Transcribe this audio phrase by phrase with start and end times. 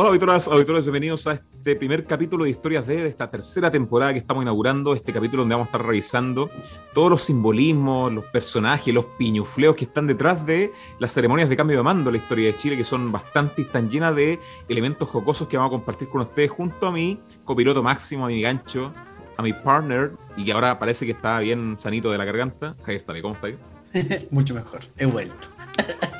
[0.00, 4.12] Hola auditoras, auditores, bienvenidos a este primer capítulo de Historias de, de esta tercera temporada
[4.12, 6.50] que estamos inaugurando, este capítulo donde vamos a estar revisando
[6.94, 10.70] todos los simbolismos, los personajes, los piñufleos que están detrás de
[11.00, 13.64] las ceremonias de cambio de mando en la historia de Chile, que son bastante y
[13.64, 14.38] están llenas de
[14.68, 18.40] elementos jocosos que vamos a compartir con ustedes junto a mi copiloto máximo, a mi
[18.40, 18.92] gancho,
[19.36, 22.76] a mi partner, y que ahora parece que está bien sanito de la garganta.
[22.84, 23.58] Javier, ¿cómo está ahí?
[24.30, 25.48] Mucho mejor, he vuelto.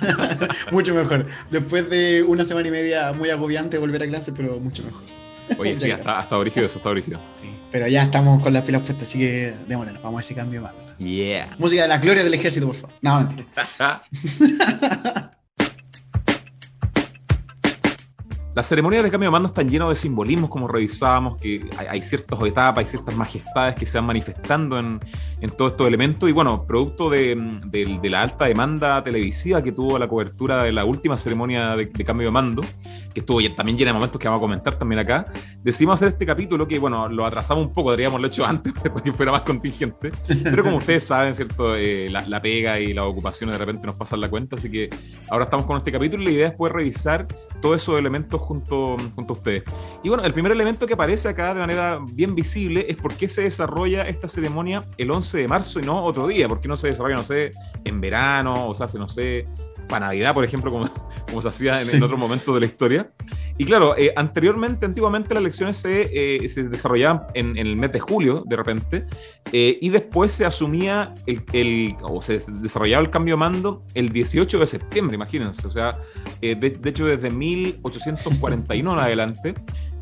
[0.72, 1.26] mucho mejor.
[1.50, 5.04] Después de una semana y media muy agobiante volver a clase, pero mucho mejor.
[5.58, 7.20] Oye, sí, hasta, hasta brígido eso, está brígido.
[7.32, 10.60] Sí, pero ya estamos con las pilas puestas, así que démosle, vamos a ese cambio
[10.60, 10.82] de mando.
[10.98, 11.54] Yeah.
[11.58, 12.96] Música de las glorias del ejército, por favor.
[13.02, 13.46] No, mentira.
[18.56, 22.00] Las ceremonias de cambio de mando están llenas de simbolismos, como revisábamos, que hay, hay
[22.00, 24.98] ciertas etapas, hay ciertas majestades que se van manifestando en,
[25.40, 26.28] en todos estos elementos.
[26.28, 27.34] Y bueno, producto de,
[27.66, 31.86] de, de, la alta demanda televisiva que tuvo la cobertura de la última ceremonia de,
[31.86, 32.62] de cambio de mando,
[33.12, 35.26] que estuvo también llena de momentos que vamos a comentar también acá,
[35.62, 39.02] decidimos hacer este capítulo que, bueno, lo atrasamos un poco, deberíamos lo hecho antes para
[39.02, 40.12] que fuera más contingente.
[40.42, 41.76] Pero como ustedes saben, ¿cierto?
[41.76, 44.90] Eh, la, la, pega y las ocupaciones de repente nos pasan la cuenta, así que
[45.30, 47.26] ahora estamos con este capítulo y la idea es poder revisar
[47.60, 49.64] todos esos elementos junto, junto a ustedes.
[50.02, 53.28] Y bueno, el primer elemento que aparece acá de manera bien visible es por qué
[53.28, 56.76] se desarrolla esta ceremonia el 11 de marzo y no otro día, por qué no
[56.76, 57.50] se desarrolla, no sé,
[57.84, 59.46] en verano o se hace, no sé,
[59.88, 60.88] para Navidad, por ejemplo, como,
[61.28, 61.96] como se hacía en, sí.
[61.96, 63.10] en otros momentos de la historia.
[63.58, 67.90] Y claro, eh, anteriormente, antiguamente las elecciones se, eh, se desarrollaban en, en, el mes
[67.90, 69.06] de julio, de repente,
[69.50, 74.10] eh, y después se asumía el, el, o se desarrollaba el cambio de mando el
[74.10, 75.66] 18 de septiembre, imagínense.
[75.66, 75.98] O sea,
[76.42, 79.54] de, de, hecho, desde 1841 en adelante,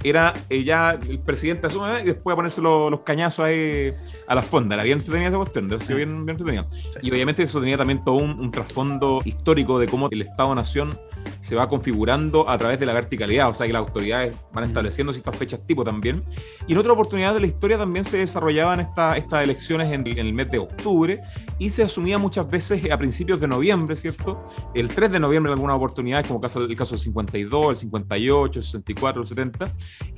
[0.05, 3.93] era eh, ya el presidente asume y después a ponerse los, los cañazos ahí
[4.27, 4.75] a la fonda.
[4.75, 6.67] Era bien entretenida esa cuestión, era bien, bien entretenida.
[6.71, 6.99] Sí.
[7.03, 10.97] Y obviamente eso tenía también todo un, un trasfondo histórico de cómo el Estado-Nación
[11.41, 15.13] se va configurando a través de la verticalidad, o sea que las autoridades van estableciendo
[15.13, 16.25] ciertas fechas tipo también.
[16.67, 20.19] Y en otra oportunidad de la historia también se desarrollaban esta, estas elecciones en, en,
[20.19, 21.21] el mes de octubre
[21.59, 24.43] y se asumía muchas veces a principios de noviembre, ¿cierto?
[24.75, 28.59] El 3 de noviembre en algunas oportunidades, como caso, el caso del 52, el 58,
[28.59, 29.67] el 64, el 70.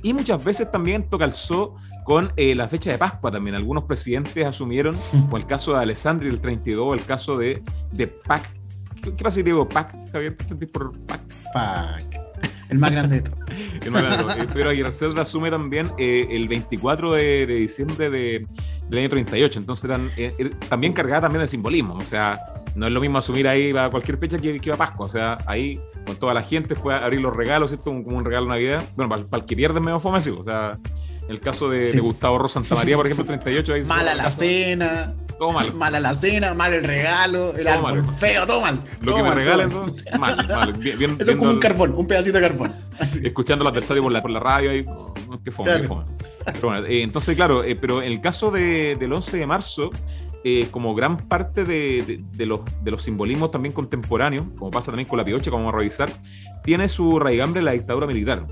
[0.03, 3.55] Y muchas veces también esto calzó con eh, la fecha de Pascua también.
[3.55, 4.95] Algunos presidentes asumieron,
[5.25, 7.61] como el caso de Alessandri el 32, el caso de,
[7.91, 8.56] de Pac
[9.15, 10.35] ¿Qué, pasa si digo Pac, Javier?
[10.35, 11.21] ¿Qué sentís por Pac?
[11.53, 12.19] Pac.
[12.69, 13.39] El más grande de todos.
[13.85, 14.53] el más grande de todos.
[14.53, 18.47] Pero Aguirre Cerda asume también eh, el 24 de, de diciembre de,
[18.89, 19.59] del año 38.
[19.59, 21.95] Entonces eran eh, eh, también cargada también de simbolismo.
[21.95, 22.39] O sea,
[22.75, 25.05] no es lo mismo asumir ahí a cualquier fecha que, que a Pascua.
[25.05, 27.91] O sea, ahí con toda la gente fue a abrir los regalos, ¿cierto?
[27.91, 28.83] Como un regalo de Navidad.
[28.95, 30.31] Bueno, para, para el que pierde medio fome, sí.
[30.31, 30.77] O sea,
[31.21, 31.95] en el caso de, sí.
[31.95, 33.73] de Gustavo Rosa Santa María, por ejemplo, 38.
[33.73, 35.15] Ahí Mala la cena.
[35.37, 35.73] Todo mal.
[35.75, 38.15] Mala la cena, mal el regalo, el todo árbol mal.
[38.15, 38.79] feo, todo mal.
[39.01, 40.73] Lo todo que mal, me regalen, todo mal, mal.
[40.73, 42.73] Bien, bien, Eso es como un carbón, un pedacito de carbón.
[43.23, 44.85] Escuchando el adversario por la, por la radio, ahí,
[45.43, 45.81] qué fome, claro.
[45.81, 46.05] qué fome.
[46.45, 49.91] Pero bueno, eh, entonces, claro, eh, pero en el caso de, del 11 de marzo,
[50.43, 54.87] eh, como gran parte de, de, de, los, de los simbolismos también contemporáneos, como pasa
[54.87, 56.09] también con la piocha, como vamos a revisar,
[56.63, 58.45] tiene su raigambre en la dictadura militar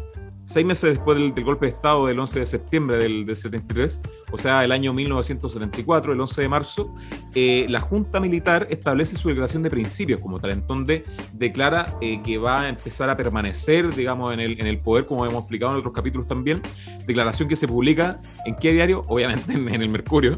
[0.46, 4.02] seis meses después del, del, golpe de Estado del 11 de septiembre del, del, 73,
[4.32, 6.96] o sea, el año 1974, el 11 de marzo,
[7.34, 12.22] eh, la Junta Militar establece su declaración de principios como tal, en donde declara eh,
[12.24, 15.74] que va a empezar a permanecer, digamos, en el, en el poder, como hemos explicado
[15.74, 16.62] en otros capítulos también,
[17.06, 20.38] declaración que se publica en qué diario, obviamente en, en el Mercurio,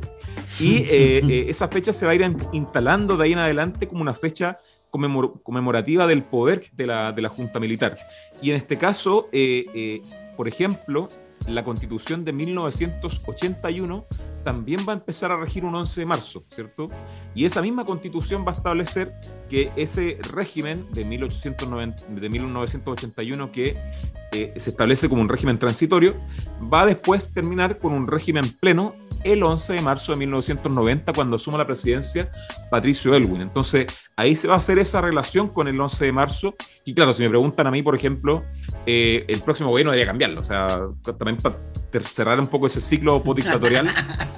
[0.59, 4.13] y eh, esa fecha se va a ir instalando de ahí en adelante como una
[4.13, 4.57] fecha
[4.97, 7.97] conmemor conmemorativa del poder de la, de la, Junta Militar.
[8.41, 10.01] Y en este caso, eh, eh,
[10.35, 11.09] por ejemplo,
[11.47, 14.05] la constitución de 1981
[14.43, 16.89] también va a empezar a regir un 11 de marzo, ¿cierto?
[17.35, 19.13] Y esa misma constitución va a establecer
[19.49, 23.77] que ese régimen de, 1890, de 1981 que
[24.31, 26.15] eh, se establece como un régimen transitorio,
[26.73, 31.35] va a después terminar con un régimen pleno el 11 de marzo de 1990 cuando
[31.37, 32.31] asuma la presidencia
[32.69, 33.41] Patricio Elwin.
[33.41, 36.55] Entonces ahí se va a hacer esa relación con el 11 de marzo
[36.85, 38.43] y claro, si me preguntan a mí, por ejemplo,
[38.85, 41.57] eh, el próximo gobierno debería cambiarlo, o sea, también para
[42.13, 43.89] cerrar un poco ese ciclo postdictatorial,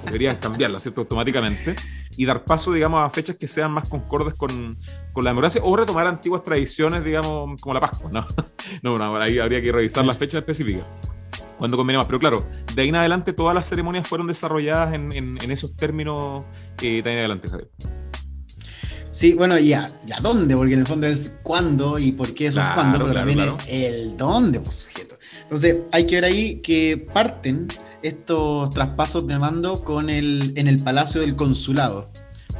[0.04, 1.02] deberían cambiarla, ¿cierto?
[1.02, 1.76] Automáticamente
[2.16, 4.76] y dar paso, digamos, a fechas que sean más concordes con,
[5.12, 8.26] con la democracia o retomar antiguas tradiciones, digamos, como la Pascua, ¿no?
[8.82, 10.84] no, no ahí habría que revisar las fechas específicas
[11.60, 12.06] cuando conviene más.
[12.06, 15.76] Pero claro, de ahí en adelante todas las ceremonias fueron desarrolladas en, en, en esos
[15.76, 16.44] términos
[16.80, 17.68] eh, de ahí en adelante, Javier.
[19.12, 22.60] Sí, bueno, ya, ya dónde, porque en el fondo es cuándo y por qué eso
[22.60, 23.58] claro, es cuándo, pero claro, también claro.
[23.68, 25.18] el dónde, pues, sujeto.
[25.42, 27.68] Entonces, hay que ver ahí que parten
[28.02, 32.10] estos traspasos de mando con el, en el Palacio del Consulado.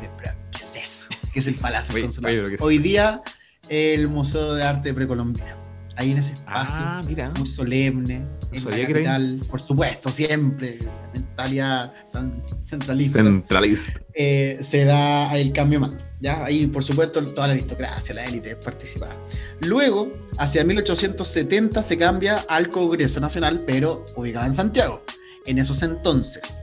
[0.01, 1.09] ¿Qué es eso?
[1.33, 2.49] ¿Qué es el Palacio del Consulado?
[2.61, 3.23] Hoy día,
[3.71, 5.61] el Museo de Arte Precolombino
[6.01, 7.03] ahí en ese espacio, ah,
[7.37, 10.79] muy solemne, la capital, por supuesto, siempre,
[11.15, 13.23] mentalidad tan centralista.
[13.23, 14.01] Centralista.
[14.15, 16.05] Eh, se da el cambio de mando.
[16.21, 16.45] ¿ya?
[16.45, 19.15] Ahí, por supuesto, toda la aristocracia, la élite participaba.
[19.61, 25.03] Luego, hacia 1870 se cambia al Congreso Nacional, pero ubicado en Santiago,
[25.47, 26.61] en esos entonces.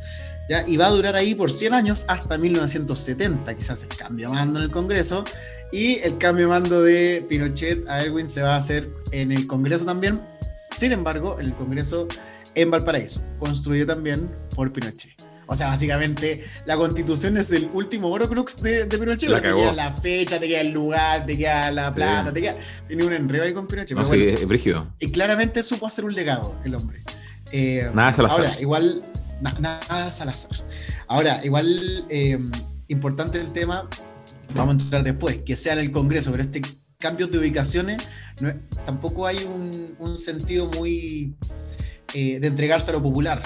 [0.50, 0.64] ¿ya?
[0.68, 4.60] Y va a durar ahí por 100 años hasta 1970, quizás el cambio de mando
[4.60, 5.24] en el Congreso.
[5.72, 9.48] Y el cambio de mando de Pinochet a Elwin se va a hacer en el
[9.48, 10.22] Congreso también.
[10.72, 12.08] Sin embargo, en el Congreso
[12.56, 15.16] en Valparaíso, construido también por Pinochet.
[15.46, 19.34] O sea, básicamente la constitución es el último oro crux de, Pinochet.
[19.34, 22.58] te queda la fecha, te queda el lugar, te queda la plata, te queda.
[22.88, 23.96] Tiene un enredo ahí con Pinochet.
[23.96, 24.92] No, sí, es brígido.
[25.00, 27.00] Y claramente supo hacer un legado el hombre.
[27.52, 28.46] Eh, nada Salazar.
[28.46, 29.06] Ahora, igual.
[29.60, 30.66] nada Salazar.
[31.08, 32.38] Ahora, igual eh,
[32.90, 33.88] importante el tema,
[34.54, 36.62] vamos a entrar después, que sea en el Congreso, pero este
[37.00, 37.98] cambio de ubicaciones
[38.86, 41.36] tampoco hay un, sentido muy
[42.14, 43.42] eh, de entregarse a lo popular.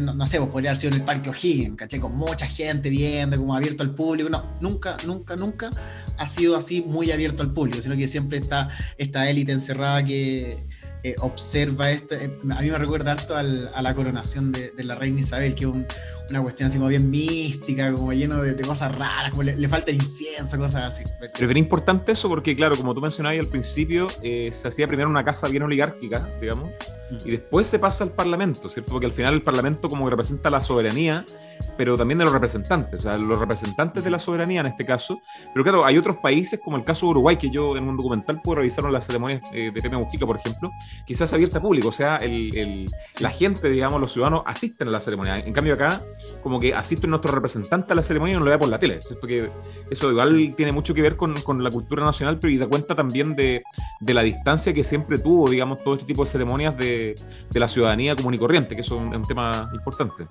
[0.00, 2.00] No, sé, pues podría sido en el Parque O'Higgins, ¿caché?
[2.00, 4.28] Con mucha gente viendo, como abierto al público.
[4.28, 5.70] No, nunca, nunca, nunca
[6.16, 8.68] ha sido así muy abierto al público, sino que siempre está
[8.98, 10.66] esta élite encerrada que
[11.06, 12.16] eh, observa esto.
[12.16, 15.70] Eh, a mí me recuerda harto a la coronación de, la reina Isabel, que es
[16.30, 19.98] una cuestión así como bien mística, como lleno de, cosas raras, como le, falta el
[19.98, 21.04] incienso, cosas así.
[21.20, 25.24] Pero era importante eso porque, claro, como tú mencionabas al principio, se hacía primero una
[25.24, 26.70] casa bien oligárquica, digamos,
[27.24, 28.90] y después se pasa al Parlamento, ¿cierto?
[28.90, 31.24] Porque al final el Parlamento como que representa la soberanía,
[31.76, 35.20] pero también de los representantes, o sea, los representantes de la soberanía en este caso.
[35.52, 38.40] Pero claro, hay otros países como el caso de Uruguay, que yo en un documental
[38.42, 40.70] pude revisar las ceremonias eh, de Pepe Mujica, por ejemplo,
[41.06, 45.00] quizás abierta a público, o sea, el, la gente, digamos, los ciudadanos asisten a la
[45.00, 45.38] ceremonia.
[45.38, 46.00] En cambio acá,
[46.42, 49.00] como que asisten nuestros representantes a la ceremonia y no lo ve por la tele,
[49.00, 49.26] ¿cierto?
[49.26, 49.50] Que
[49.90, 52.94] eso igual tiene mucho que ver con, con la cultura nacional, pero y da cuenta
[52.94, 53.62] también de,
[54.00, 56.96] de la distancia que siempre tuvo, digamos, todo este tipo de ceremonias de
[57.50, 60.26] de, la ciudadanía común y corriente, que eso es un, tema importante.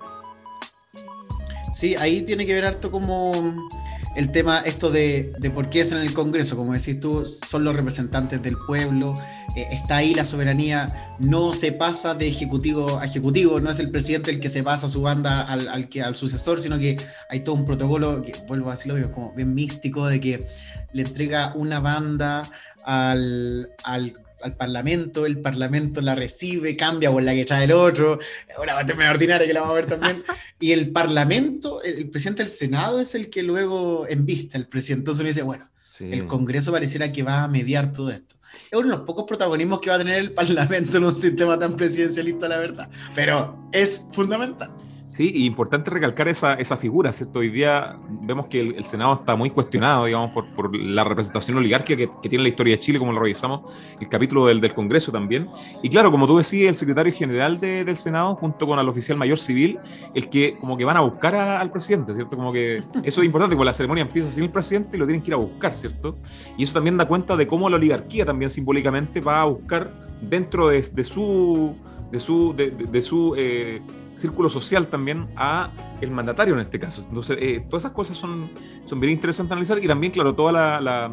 [1.76, 3.68] Sí, ahí tiene que ver harto como
[4.16, 7.76] el tema esto de, por qué es en el Congreso, como decís tú, son los
[7.76, 9.14] representantes del pueblo,
[9.54, 13.90] eh, está ahí la soberanía, no se pasa de ejecutivo a ejecutivo, no es el
[13.90, 16.96] presidente el que se pasa su banda al, al sucesor, sino que
[17.28, 20.46] hay todo un protocolo, que vuelvo a decirlo, como bien místico, de que
[20.94, 22.50] le entrega una banda
[22.86, 24.14] al, al
[24.46, 28.18] al Parlamento, el Parlamento la recibe, cambia por la que trae el otro,
[28.62, 30.24] una cuestión ordinaria que la vamos a ver también,
[30.60, 35.20] y el Parlamento, el, presidente del Senado es el que luego envista el presidente, entonces
[35.20, 35.70] uno dice, bueno,
[36.00, 38.36] el Congreso pareciera que va a mediar todo esto.
[38.70, 41.58] Es uno de los pocos protagonismos que va a tener el Parlamento en un sistema
[41.58, 44.70] tan presidencialista, la verdad, pero es fundamental.
[45.16, 47.38] Sí, y importante recalcar esa, esa figura, ¿cierto?
[47.38, 51.96] Hoy día vemos que el, Senado está muy cuestionado, digamos, por, por la representación oligárquica
[52.20, 53.62] que, tiene la historia de Chile, como lo revisamos,
[53.98, 55.48] el capítulo del, del Congreso también.
[55.82, 59.16] Y claro, como tú decías, el secretario general de, del Senado, junto con el oficial
[59.16, 59.78] mayor civil,
[60.14, 62.36] el que como que van a buscar al presidente, ¿cierto?
[62.36, 65.22] Como que eso es importante, porque la ceremonia empieza sin el presidente y lo tienen
[65.22, 66.18] que ir a buscar, ¿cierto?
[66.58, 70.68] Y eso también da cuenta de cómo la oligarquía también simbólicamente va a buscar dentro
[70.68, 71.74] de, su
[72.12, 73.80] de su, de su eh,
[74.16, 75.70] círculo social también a
[76.00, 77.02] el mandatario en este caso.
[77.08, 78.48] Entonces, eh, todas esas cosas son,
[78.86, 81.10] son bien interesantes analizar y también, claro, toda la,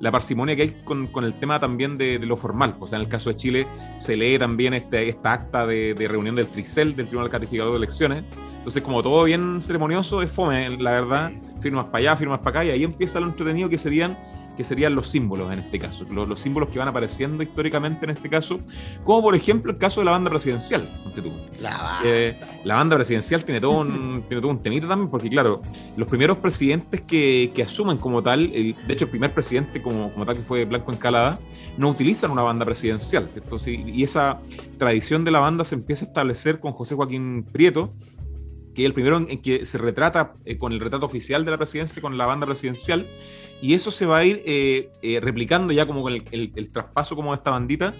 [0.00, 2.76] la, parsimonia que hay con, con, el tema también de, lo formal.
[2.80, 3.66] O sea, en el caso de Chile
[3.98, 7.78] se lee también este, esta acta de, de reunión del Tricel, del Tribunal Calificador de
[7.78, 8.24] Elecciones.
[8.58, 12.64] Entonces, como todo bien ceremonioso, es fome, la verdad, firmas para allá, firmas para acá,
[12.64, 14.18] y ahí empieza lo entretenido que serían
[14.56, 18.28] que serían los símbolos en este caso, los, símbolos que van apareciendo históricamente en este
[18.28, 18.60] caso,
[19.04, 20.88] como por ejemplo el caso de la banda presidencial.
[21.60, 22.00] La banda.
[22.04, 25.62] Eh, la banda presidencial tiene todo, un, tiene todo un temita también, porque claro,
[25.96, 30.26] los primeros presidentes que, que asumen como tal, de hecho el primer presidente como, como
[30.26, 31.38] tal que fue Blanco Encalada,
[31.78, 33.28] no utilizan una banda presidencial.
[33.66, 34.40] y esa
[34.78, 37.92] tradición de la banda se empieza a establecer con José Joaquín Prieto,
[38.74, 41.56] que es el primero en, que se retrata eh, con el retrato oficial de la
[41.56, 43.06] presidencia, con la banda presidencial,
[43.62, 47.32] y eso se va a ir eh, eh, replicando ya como con el, traspaso como
[47.32, 47.92] de esta bandita.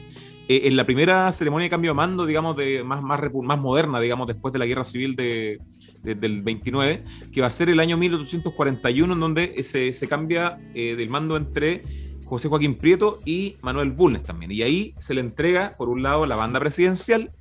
[0.48, 4.26] Eh, en la primera ceremonia de cambio de mando, digamos, de más, más, moderna, digamos,
[4.26, 5.58] después de la guerra civil de,
[6.02, 11.08] del 29, que va a ser el año 1841, en donde se, se cambia del
[11.10, 11.82] mando entre
[12.26, 14.52] José Joaquín Prieto y Manuel Bulnes también.
[14.52, 17.32] Y ahí se le entrega, por un lado, la banda presidencial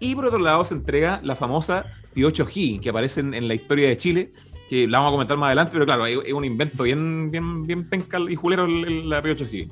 [0.00, 3.88] y por otro lado se entrega la famosa Piocho G, que aparece en la historia
[3.88, 4.32] de Chile,
[4.70, 7.88] que la vamos a comentar más adelante, pero claro, es un invento bien, bien, bien
[7.88, 9.68] pencal y julero la P8G.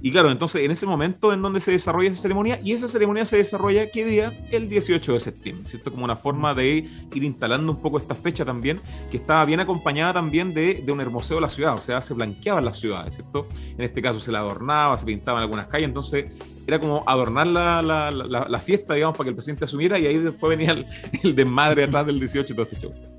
[0.00, 3.26] Y claro, entonces en ese momento en donde se desarrolla esa ceremonia, y esa ceremonia
[3.26, 4.32] se desarrolla, ¿qué día?
[4.50, 5.90] El 18 de septiembre, ¿cierto?
[5.90, 10.14] Como una forma de ir instalando un poco esta fecha también, que estaba bien acompañada
[10.14, 13.48] también de, de un hermoseo de la ciudad, o sea, se blanqueaban las ciudades, ¿cierto?
[13.76, 16.24] En este caso se la adornaba, se pintaban algunas calles, entonces
[16.66, 20.16] era como adornar la, la, la, fiesta, digamos, para que el presidente asumiera, y ahí
[20.16, 20.86] después venía el,
[21.22, 23.17] el desmadre atrás del 18 y todo este show.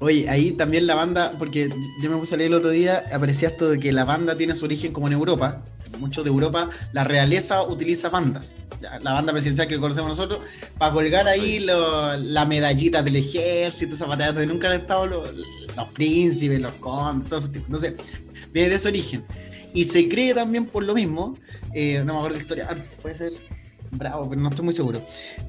[0.00, 1.68] Oye, ahí también la banda, porque
[2.02, 4.54] yo me puse a leer el otro día, aparecía esto de que la banda tiene
[4.54, 5.62] su origen como en Europa.
[5.98, 8.56] Muchos de Europa, la realeza utiliza bandas.
[9.02, 10.40] La banda presidencial que conocemos nosotros,
[10.78, 15.28] para colgar ahí la medallita del ejército, esa batalla donde nunca han estado los,
[15.92, 17.50] príncipes, los condes, todo eso.
[17.54, 17.94] Entonces,
[18.54, 19.26] viene de ese origen.
[19.74, 21.36] Y se cree también por lo mismo,
[21.74, 22.68] eh, no me acuerdo de historia,
[23.02, 23.32] puede ser
[23.90, 25.02] bravo, pero no estoy muy seguro.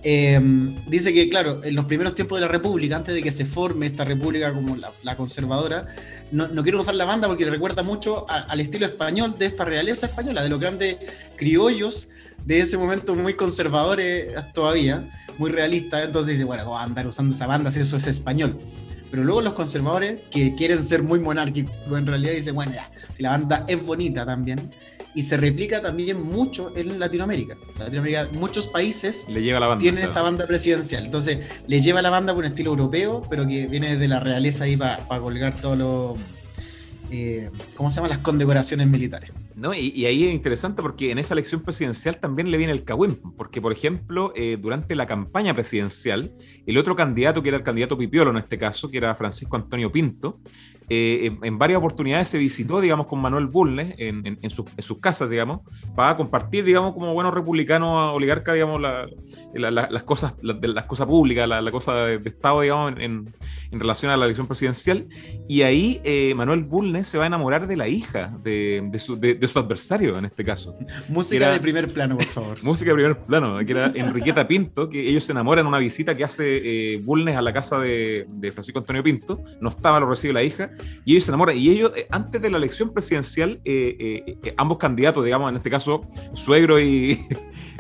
[0.04, 3.46] Em, dice que, claro, en los primeros tiempos de la República, antes de que se
[3.46, 5.84] forme esta República como la, conservadora,
[6.32, 10.42] no, quiero usar la banda porque recuerda mucho al estilo español de esta realeza española,
[10.44, 10.98] de los grandes
[11.36, 12.10] criollos
[12.46, 15.06] de ese momento muy conservadores todavía,
[15.38, 16.06] muy realistas.
[16.06, 18.60] Entonces dice, bueno, a andar usando esa banda si eso es español?
[19.12, 23.22] Pero luego los conservadores, que quieren ser muy monárquicos, en realidad dicen, bueno, ya, si
[23.22, 24.72] la banda es bonita también,
[25.14, 27.58] y se replica también mucho en Latinoamérica.
[27.78, 31.06] Latinoamérica, muchos países le lleva la banda, tienen esta banda presidencial.
[31.06, 34.66] Entonces, le lleva la banda por un estilo europeo, pero que viene de la realeza
[34.66, 36.20] ahí para colgar todos los.
[37.12, 38.12] Eh, ¿Cómo se llaman?
[38.12, 39.34] Las condecoraciones militares.
[39.56, 39.74] ¿no?
[39.74, 43.62] Y, ahí es interesante porque en esa elección presidencial también le viene el cagüín, porque
[43.62, 46.32] por ejemplo, eh, durante la campaña presidencial,
[46.66, 49.92] el otro candidato, que era el candidato Pipiolo en este caso, que era Francisco Antonio
[49.92, 50.40] Pinto,
[50.94, 55.62] eh, en, varias oportunidades se visitó, digamos, con Manuel Bulnes en, sus casas, digamos,
[55.96, 62.08] para compartir, digamos, como buenos republicanos oligarcas, digamos, las, cosas, las cosas públicas, la, cosa
[62.08, 63.34] de, Estado, digamos, en,
[63.80, 65.08] relación a la elección presidencial.
[65.48, 69.60] Y ahí eh, Manuel Bulnes se va a enamorar de la hija de, su, su,
[69.60, 70.76] adversario, en este caso.
[71.08, 72.64] Música de primer plano, por favor.
[72.64, 76.16] música de primer plano, que era Enriqueta Pinto, que ellos se enamoran en una visita
[76.16, 79.42] que hace eh, Bulnes a la casa de, de Francisco Antonio Pinto.
[79.60, 80.72] No estaba, lo recibe la hija
[81.06, 81.58] y ellos se enamoran.
[81.58, 85.70] Y ellos, eh, antes de la elección presidencial, eh, eh, ambos candidatos, digamos, en este
[85.70, 87.20] caso, suegro y,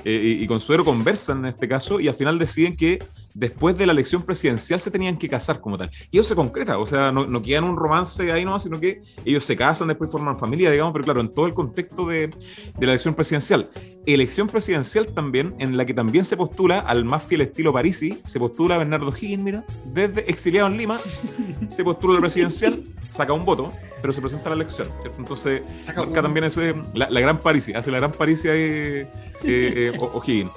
[0.03, 4.23] y, consuegro, conversan en este caso y al final deciden que después de la elección
[4.23, 5.91] presidencial se tenían que casar como tal.
[6.09, 9.01] Y eso se concreta, o sea, no, no quedan un romance ahí nomás, sino que
[9.25, 12.85] ellos se casan, después forman familia, digamos, pero claro, en todo el contexto de, de
[12.85, 13.69] la elección presidencial.
[14.05, 18.39] Elección presidencial también, en la que también se postula al más fiel estilo Parisi, se
[18.39, 20.97] postula a Bernardo Higgins, mira, desde exiliado en Lima,
[21.69, 23.71] se postula la presidencial, saca un voto,
[24.01, 24.89] pero se presenta a la elección.
[25.17, 25.61] Entonces,
[25.95, 29.07] marca también ese, la, gran Parisi, hace la gran Parisi ahí eh,
[29.43, 30.51] eh, O'Higgins.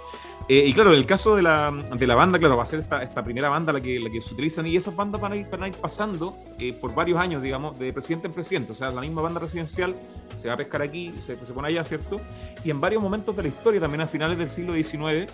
[0.46, 2.80] Eh, y claro, en el caso de la, de la, banda, claro, va a ser
[2.80, 5.62] esta, esta primera banda la que, se utilizan y esas bandas van a ir, van
[5.62, 8.72] a ir pasando eh, por varios años, digamos, de presidente en presidente.
[8.72, 9.96] O sea, la misma banda residencial
[10.36, 12.20] se va a pescar aquí, se, se pone allá, ¿cierto?
[12.62, 15.32] Y en varios momentos de la historia, también a finales del siglo XIX,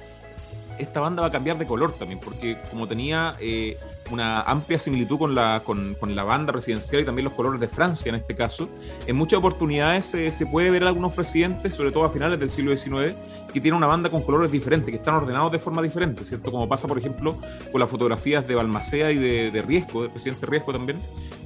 [0.79, 3.79] esta banda va a cambiar de color también, porque como tenía eh,
[4.11, 7.69] una amplia similitud con la, con, con, la banda presidencial y también los colores de
[7.69, 8.69] Francia en este caso,
[9.07, 13.15] en muchas oportunidades se puede ver algunos presidentes, sobre todo a finales del siglo XIX,
[13.53, 16.51] que tienen una banda con colores diferentes, que están ordenados de forma diferente, ¿cierto?
[16.51, 17.37] Como pasa, por ejemplo,
[17.71, 20.99] con las fotografías de Balmacea y de, de Riesco, del presidente Riesco también,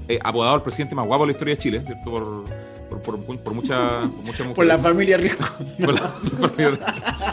[0.09, 2.11] eh, apodado el presidente más guapo de la historia de Chile, ¿cierto?
[2.11, 2.44] Por,
[3.05, 4.11] por, por, mucha,
[4.55, 5.45] por, la familia Riesco.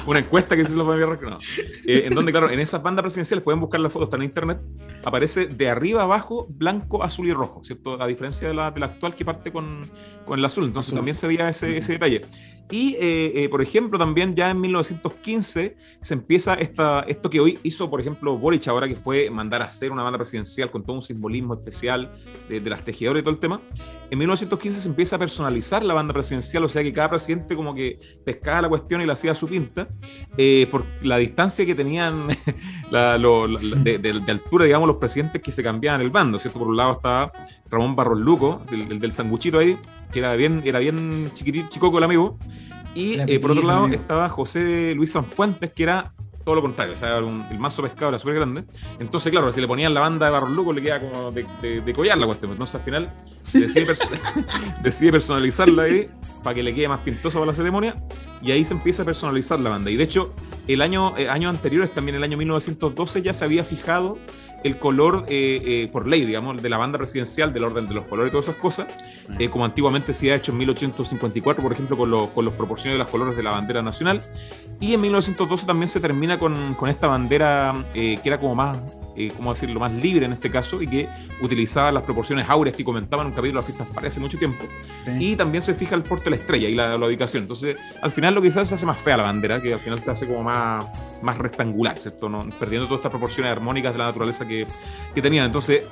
[0.06, 1.30] una encuesta que hizo la familia Riesco.
[1.30, 1.40] No.
[1.86, 4.60] Eh, en donde, claro, en esas bandas presidenciales pueden buscar las fotos, están en internet,
[5.04, 8.01] aparece de arriba abajo blanco, azul y rojo, ¿cierto?
[8.01, 9.90] A diferencia de la, de la actual que parte con,
[10.25, 10.66] con el azul.
[10.66, 12.24] Entonces también se veía ese, ese detalle.
[12.72, 17.60] Y, eh, eh, por ejemplo, también ya en 1915 se empieza esta, esto que hoy
[17.63, 20.96] hizo, por ejemplo, Boric ahora, que fue mandar a hacer una banda presidencial con todo
[20.96, 22.16] un simbolismo especial
[22.48, 23.62] de, de las tejedoras y todo el tema.
[24.10, 27.74] En 1915 se empieza a personalizar la banda presidencial, o sea que cada presidente como
[27.74, 29.88] que pescaba la cuestión y la hacía a su pinta,
[30.38, 32.27] eh, por la distancia que tenían
[32.91, 36.60] la, de, altura, digamos, los presidentes que se cambiaban el bando, ¿cierto?
[36.60, 37.32] Por un lado estaba
[37.70, 39.77] Ramón Barros Luco, el, del sanguchito ahí,
[40.12, 42.38] que era bien, era bien chiquitito, chicoco el amigo.
[42.94, 46.98] Y eh, por otro lado estaba José Luis Sanfuentes, que era todo lo contrario, o
[46.98, 48.63] sea, el mazo pescado era súper grande.
[49.00, 52.17] Entonces, claro, si le ponían la banda de Barros Luco, le queda como de, collar
[52.17, 52.51] la cuestión.
[52.51, 53.13] Entonces, al final,
[53.53, 53.88] decide,
[54.83, 56.10] decide personalizarla ahí
[56.43, 58.01] para que le quede más pintoso para la ceremonia.
[58.41, 59.91] Y ahí se empieza a personalizar la banda.
[59.91, 60.33] Y de hecho,
[60.67, 64.17] el año, eh, años anteriores, también el año 1912, ya se había fijado
[64.63, 68.06] el color eh, eh, por ley, digamos, de la banda presidencial, del orden de los
[68.06, 68.88] colores y todas esas cosas,
[69.39, 73.03] eh, como antiguamente se ha hecho en 1854, por ejemplo, con, con los proporciones de
[73.03, 74.22] los colores de la bandera nacional.
[74.80, 78.77] Y en 1912 también se termina con, con esta bandera que era como más
[79.15, 81.10] eh, ¿cómo decirlo?, más libre en este caso y que
[81.41, 84.38] utilizaba las proporciones áureas que comentaba en un capítulo de las fiestas para hace mucho
[84.38, 84.63] tiempo.
[85.20, 87.44] Y también se fija el porte de la estrella y la, ubicación.
[87.44, 89.80] Entonces, al final lo que se hace, se hace más fea la bandera, que al
[89.80, 90.86] final se hace como más,
[91.22, 92.30] más rectangular, ¿cierto?
[92.30, 92.50] ¿No?
[92.60, 94.68] Perdiendo todas estas proporciones armónicas de la naturaleza que,
[95.13, 95.46] que tenían.
[95.46, 95.84] Entonces,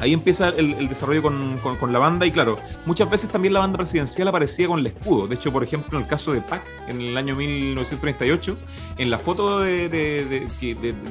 [0.00, 4.28] ahí empieza el, desarrollo con, la banda y claro, muchas veces también la banda presidencial
[4.28, 5.26] aparecía con el escudo.
[5.26, 8.56] De hecho, por ejemplo, en el caso de PAC, en el año 1938,
[8.98, 10.46] en la foto de,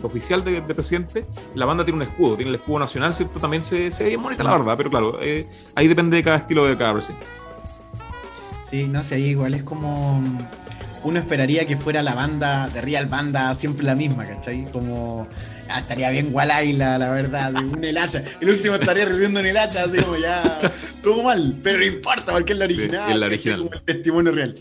[0.04, 3.40] oficial de, presidente, la banda tiene un escudo, tiene el escudo nacional, ¿cierto?
[3.40, 6.66] También se, se ve bonita la barba, pero claro, eh, ahí depende de cada estilo
[6.66, 7.26] de cada presidente.
[8.64, 10.22] Sí, no sé, ahí igual es como
[11.06, 14.68] uno esperaría que fuera la banda de Real Banda siempre la misma, ¿cachai?
[14.72, 15.28] Como
[15.70, 18.24] ah, estaría bien Gualaila, la verdad, un el hacha.
[18.42, 22.34] El último estaría recibiendo en el hacha, así como ya todo mal, pero no importa
[22.34, 23.60] porque es la original, es la original.
[23.60, 24.56] Como el testimonio real.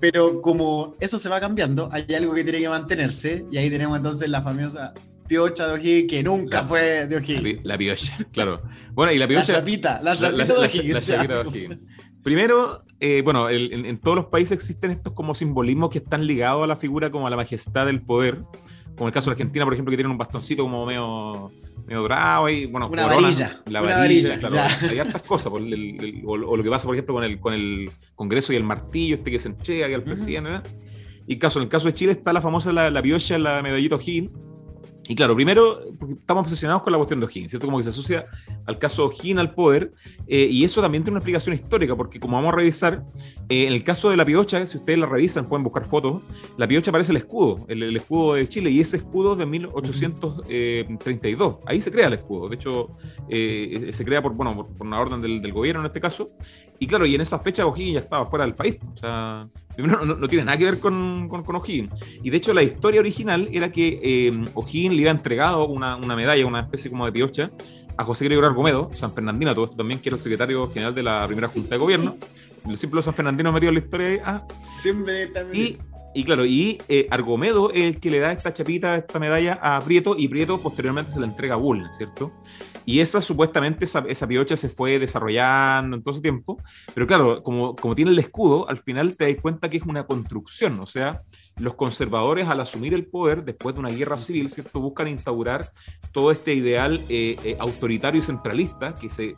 [0.00, 3.96] Pero como eso se va cambiando, hay algo que tiene que mantenerse y ahí tenemos
[3.96, 4.94] entonces la famosa
[5.26, 7.64] piocha de O'Higgins que nunca fue de O'Higgins.
[7.64, 8.62] La, piocha, claro.
[8.92, 9.52] Bueno, y la piocha.
[9.52, 10.44] La chapita, la chapita.
[10.46, 10.68] La,
[11.00, 11.78] chapita de O'Higgins.
[12.22, 16.66] Primero, eh, bueno, en, todos los países existen estos como simbolismos que están ligados a
[16.66, 18.42] la figura como a la majestad del poder,
[18.98, 21.52] como el caso de Argentina, por ejemplo, que tiene un bastoncito como medio,
[21.86, 24.56] medio dorado y bueno, una varilla, la varilla, claro,
[24.90, 28.56] hay hartas cosas, o, lo que pasa, por ejemplo, con el, con el Congreso y
[28.56, 30.68] el martillo este que se entrega al presidente,
[31.26, 33.94] Y caso, en el caso de Chile está la famosa la, la piocha, la medallita
[33.94, 34.30] O'Higgins,
[35.08, 37.66] y claro, primero, estamos obsesionados con la cuestión de O'Higgins, ¿cierto?
[37.66, 38.26] Como que se asocia
[38.66, 39.92] al caso O'Higgins al poder,
[40.26, 43.02] eh, y eso también tiene una explicación histórica, porque como vamos a revisar,
[43.48, 46.22] eh, en el caso de la piocha, si ustedes la revisan, pueden buscar fotos,
[46.56, 51.80] la piocha aparece el escudo, el, escudo de Chile, y ese escudo de 1832, ahí
[51.80, 52.90] se crea el escudo, de hecho,
[53.28, 56.30] eh, se crea por, bueno, por, una orden del, gobierno en este caso,
[56.78, 60.04] y claro, y en esa fecha O'Higgins ya estaba fuera del país, o sea, Primero,
[60.04, 61.92] no, tiene nada que ver con, con, O'Higgins.
[62.24, 66.16] Y de hecho, la historia original era que eh, O'Higgins le había entregado una, una,
[66.16, 67.52] medalla, una especie como de piocha,
[67.96, 71.04] a José Gregorio Argumedo, San Fernandino, todo esto también, que era el secretario general de
[71.04, 72.16] la primera Junta de Gobierno.
[72.66, 74.22] El símbolo San Fernandino metido en la historia.
[74.24, 74.46] Ah.
[74.80, 75.78] Siempre también.
[76.14, 79.80] Y, claro, y eh, Argomedo es el que le da esta chapita, esta medalla a
[79.80, 82.32] Prieto, y Prieto posteriormente se la entrega a Bull, ¿cierto?
[82.84, 86.60] Y esa supuestamente, esa, esa, piocha se fue desarrollando en todo ese tiempo,
[86.94, 90.06] pero claro, como, como tiene el escudo, al final te das cuenta que es una
[90.06, 91.20] construcción, o sea,
[91.58, 94.80] los conservadores al asumir el poder después de una guerra civil, ¿cierto?
[94.80, 95.70] Buscan instaurar
[96.12, 99.36] todo este ideal eh, eh, autoritario y centralista que se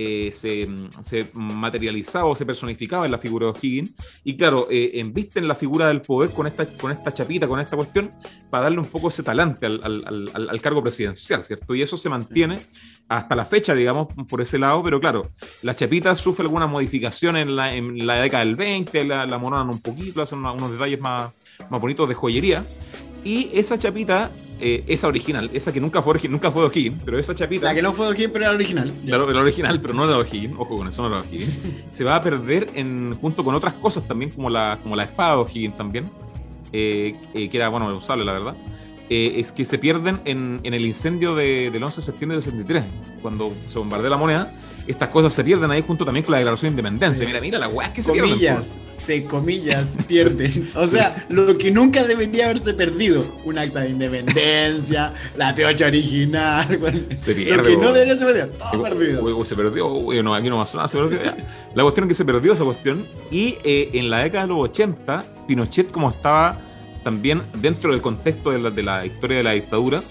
[0.00, 0.68] eh, se,
[1.00, 3.92] se, materializaba o se personificaba en la figura de O'Higgins.
[4.22, 7.74] Y claro, eh, embisten la figura del poder con esta, con esta chapita, con esta
[7.74, 8.12] cuestión,
[8.48, 11.74] para darle un poco ese talante al, al, al, cargo presidencial, ¿cierto?
[11.74, 12.60] Y eso se mantiene
[13.08, 17.56] hasta la fecha, digamos, por ese lado, pero claro, la chapita sufre algunas modificaciones en
[17.56, 21.32] la, en la década del 20, la, la un poquito, hacen unos detalles más,
[21.70, 22.64] más bonitos de joyería.
[23.24, 27.18] Y esa chapita eh, esa original, esa que nunca fue, nunca fue de O'Higgins, pero
[27.18, 27.66] esa chapita.
[27.66, 28.92] La que no fue de O'Higgins, pero era original.
[29.06, 31.60] Claro, era original, pero no era de O'Higgins, ojo con eso, no era de O'Higgins.
[31.90, 35.36] se va a perder en, junto con otras cosas también, como la, como la espada
[35.36, 36.06] de O'Higgins también,
[36.72, 38.56] eh, eh, que era, bueno, usable, la verdad.
[39.08, 42.84] es que se pierden en, en el incendio de, del 11 de septiembre del 63,
[43.22, 44.52] cuando se bombardea la moneda
[44.88, 47.26] estas cosas se pierden ahí junto también con la declaración de independencia.
[47.26, 48.98] Mira, mira la weá que se comillas, pierden.
[48.98, 50.70] Se comillas, pierden.
[50.74, 53.24] O sea, lo que nunca debería haberse perdido.
[53.44, 56.66] Un acta de independencia, la piocha original.
[57.16, 58.46] se pierde, lo que no debería haberse perdido.
[58.48, 59.24] Todo perdido.
[59.24, 60.22] Uy, se perdió.
[60.22, 60.88] No, aquí no más nada.
[60.88, 61.20] Se perdió.
[61.74, 63.04] La cuestión es que se perdió esa cuestión.
[63.30, 66.58] Y eh, en la década de los 80, Pinochet, como estaba
[67.04, 70.02] también dentro del contexto de la, de la historia de la dictadura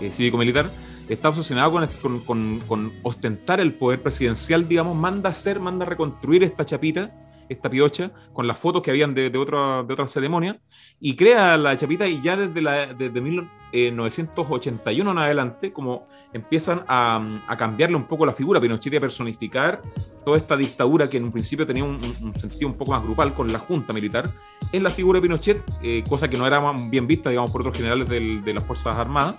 [0.00, 0.70] eh, cívico-militar,
[1.08, 6.64] está obsesionado con, con, con, ostentar el poder presidencial, digamos, manda hacer, manda reconstruir esta
[6.64, 7.12] chapita,
[7.48, 10.58] esta piocha, con las fotos que habían de, de, otra, de otra ceremonia,
[11.00, 17.44] y crea la chapita y ya desde, la, desde 1981 en adelante, como empiezan a,
[17.58, 19.82] cambiarle un poco la figura, Pinochet y a personificar
[20.24, 22.00] toda esta dictadura que en un principio tenía un,
[22.38, 24.30] sentido un poco más grupal con la junta militar,
[24.72, 27.76] en la figura de Pinochet, eh, cosa que no era bien vista, digamos, por otros
[27.76, 29.36] generales de las Fuerzas Armadas,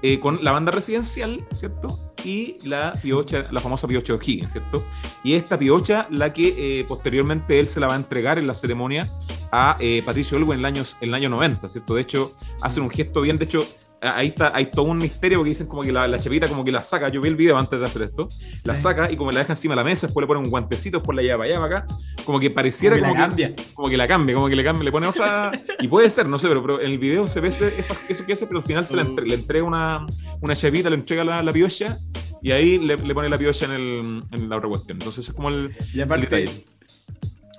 [0.00, 1.98] eh, con la banda residencial, ¿cierto?
[2.24, 4.84] Y la piocha, la famosa piocha O'Higgins, ¿cierto?
[5.24, 8.54] Y esta piocha, la que eh, posteriormente él se la va a entregar en la
[8.54, 9.08] ceremonia
[9.50, 11.94] a eh, Patricio Olgo en el año, en el año 90, ¿cierto?
[11.94, 13.66] De hecho, hacen un gesto bien, de hecho,
[14.00, 16.70] ahí está, hay todo un misterio porque dicen como que la, la chapita como que
[16.70, 18.28] la saca, yo vi el video antes de hacer esto,
[18.64, 20.98] la saca y como la deja encima de la mesa, después le pone un guantecito,
[20.98, 23.54] después la lleva para allá, para acá, como que pareciera como, que, la cambia.
[23.74, 26.38] como que la cambia, como que le cambia, le pone otra, y puede ser, no
[26.38, 28.86] sé, pero, pero en el video se ve ese, eso que hace, pero al final
[28.86, 29.02] se le,
[29.34, 30.06] entrega una,
[30.40, 31.98] una chapita, le entrega la, la piocha
[32.40, 34.98] y ahí le, le, pone la piocha en, el, en la otra cuestión.
[34.98, 36.48] Entonces es como el, y aparte,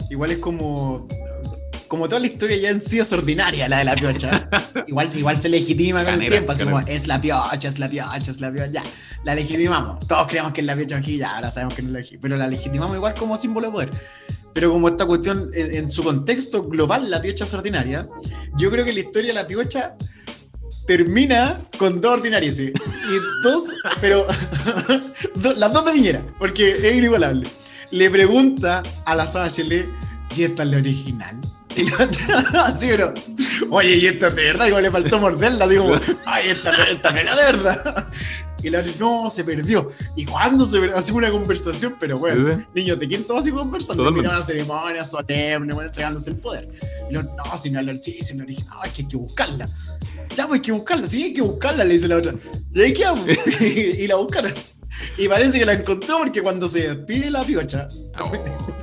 [0.10, 1.08] Igual es como
[1.90, 4.48] como toda la historia ya en sí es ordinaria, la de la piocha,
[4.88, 8.32] igual, igual se legitima con el tiempo, así como es la piocha, es la piocha,
[8.32, 8.84] es la piocha, ya,
[9.26, 10.08] la legitimamos.
[10.08, 12.48] Todos creemos que es la piocha ya, ahora sabemos que no es la pero la
[12.48, 13.90] legitimamos igual como símbolo de poder.
[14.54, 18.08] Pero como esta cuestión en, su contexto global, la piocha es ordinaria,
[18.56, 19.96] yo creo que la historia de la piocha
[20.86, 22.72] termina con dos ordinarios, sí.
[22.72, 24.28] Y dos, pero
[25.56, 27.50] las dos de Viñera, porque es inigualable.
[27.92, 31.36] Le pregunta a la Saba ¿y esta es la original?
[31.80, 33.14] Y la así, pero,
[33.70, 34.68] oye, ¿y esta es de verdad?
[34.68, 38.08] Igual le faltó morderla, digo, ay, esta, esta no es la de verdad.
[38.62, 39.90] Y la no, se perdió.
[40.18, 40.98] ¿Y cuándo se perdió?
[40.98, 44.04] Hacemos una conversación, pero bueno, niños, ¿de quién todos así conversando?
[44.04, 46.70] Termina una ceremonia solemne, bueno, entregándose el poder.
[47.10, 49.70] Y lo, no, si no, sí, si no original, es que hay que buscarla.
[50.36, 52.34] Ya, pues hay que buscarla, sí, hay que buscarla, le dice la otra.
[52.74, 53.26] Y ahí quedamos.
[53.62, 54.54] y, la buscaron.
[55.18, 57.88] Y parece que la encontró porque cuando se despide la piocha,
[58.22, 58.32] oh.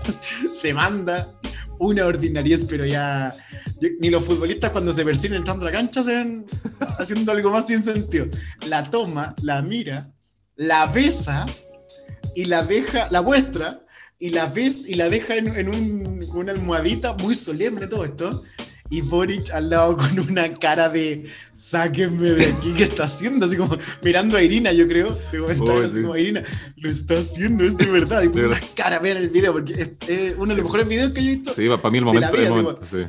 [0.53, 1.29] se manda
[1.79, 3.35] una ordinariez, pero ya.
[4.01, 6.47] ni los futbolistas cuando se persiguen entrando a la cancha se ven
[6.99, 8.27] haciendo algo más sin sentido.
[8.67, 10.13] La toma, la mira,
[10.57, 11.47] la besa
[12.35, 13.81] y la deja, la muestra
[14.19, 18.43] y la ves y la deja en, en un, una almohadita muy solemne todo esto
[18.91, 23.47] y Boric al lado con una cara de sáquenme de aquí, ¿qué está haciendo?
[23.47, 25.15] Así como mirando a Irina, yo creo.
[25.31, 26.43] Te comentaron oh, así como Irina,
[26.77, 28.23] lo está haciendo, es de verdad.
[28.23, 31.25] Y pone una cara, vean el video, porque es, uno de los mejores videos que
[31.25, 31.55] yo he visto.
[31.55, 32.81] Sí, para mí el momento.
[32.89, 33.05] sí.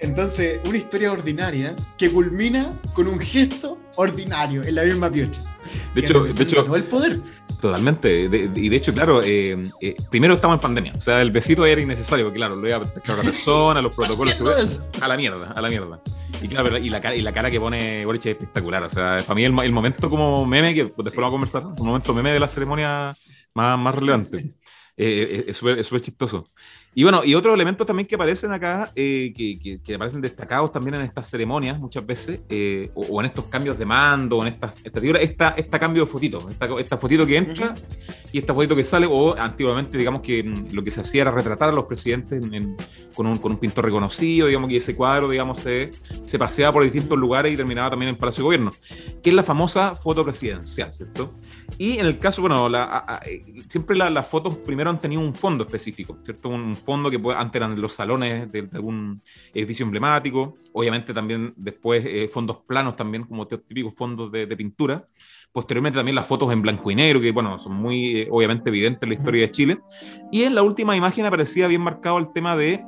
[0.00, 5.42] Entonces, una historia ordinaria que culmina con un gesto ordinario en la misma piocha.
[5.94, 7.18] De hecho, de hecho, todo el poder.
[7.60, 8.24] Totalmente.
[8.54, 10.92] y de hecho, claro, eh, eh, primero estamos en pandemia.
[10.96, 13.82] O sea, el besito era innecesario, porque claro, lo iba a pescar a la persona,
[13.82, 14.82] los protocolos.
[15.00, 16.00] a la mierda, a la mierda.
[16.40, 18.82] Y claro, y la, y la cara que pone Boric es espectacular.
[18.84, 21.66] O sea, para mí el, el momento como meme, que después lo vamos a conversar,
[21.66, 23.16] un momento meme de la ceremonia
[23.54, 24.54] más, más relevante.
[25.00, 26.48] Eh, es súper chistoso.
[26.92, 30.96] Y bueno, y otros elementos también que aparecen acá, eh, que, que, aparecen destacados también
[30.96, 34.74] en estas ceremonias muchas veces, eh, o, en estos cambios de mando, o en estas
[34.82, 37.74] esta, esta, esta cambio de fotito, esta, esta fotito que entra
[38.32, 41.30] y esta fotito que sale, o antiguamente, digamos que mm, lo que se hacía era
[41.30, 42.42] retratar a los presidentes
[43.14, 45.92] con, un, con, un, pintor reconocido, digamos que ese cuadro, digamos, se,
[46.24, 48.72] se paseaba por distintos lugares y terminaba también en Palacio de Gobierno,
[49.22, 51.34] que es la famosa foto presidencial, ¿cierto?
[51.80, 55.64] Y en el caso, bueno, la, eh, siempre las fotos primero han tenido un fondo
[55.64, 56.48] específico, ¿cierto?
[56.48, 59.22] Un fondo que antes eran los salones de, algún
[59.54, 65.06] edificio emblemático, obviamente también después eh, fondos planos también, como típicos fondos de, pintura.
[65.52, 69.04] Posteriormente también las fotos en blanco y negro, que bueno, son muy eh, obviamente evidentes
[69.04, 69.78] en la historia de Chile.
[70.32, 72.84] Y en la última imagen aparecía bien marcado el tema de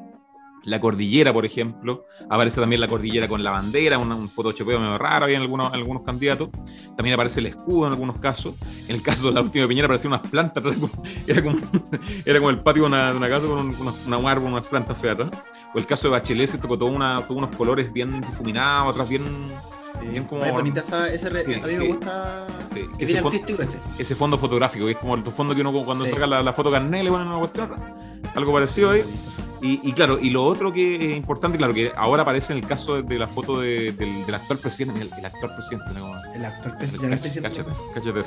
[0.65, 2.07] la cordillera, por ejemplo.
[2.29, 6.03] Aparece también la cordillera con la bandera, un, un photoshopeo medio raro en algunos, algunos
[6.03, 6.51] candidatos.
[6.97, 8.55] También aparece el escudo en algunos casos.
[8.89, 10.65] En el caso de la última de Piñera aparecían unas plantas.
[11.27, 11.59] Era como,
[12.25, 15.19] era como el patio de una, casa con una, una árbol, unas plantas feas.
[15.75, 19.09] O el caso de Bachelet se tocó todo una, todos unos colores bien difuminados, otras
[19.09, 19.23] bien
[20.09, 20.45] bien como.
[20.45, 22.47] Es bonita esa, ese a mí me gusta.
[22.99, 23.81] ese, artístico ese.
[23.99, 27.05] Ese fondo fotográfico, que es como el fondo que uno cuando saca la, foto carnel
[27.05, 27.71] le ponen una cuestión.
[28.35, 29.05] Algo parecido ahí.
[29.63, 33.03] Y, claro, y lo otro que es importante, claro, que ahora aparece en el caso
[33.03, 33.95] de, la foto del,
[34.33, 35.91] actual presidente, el, actual presidente,
[36.35, 37.29] El actual presidente.
[37.43, 38.23] Cáchate, cáchate,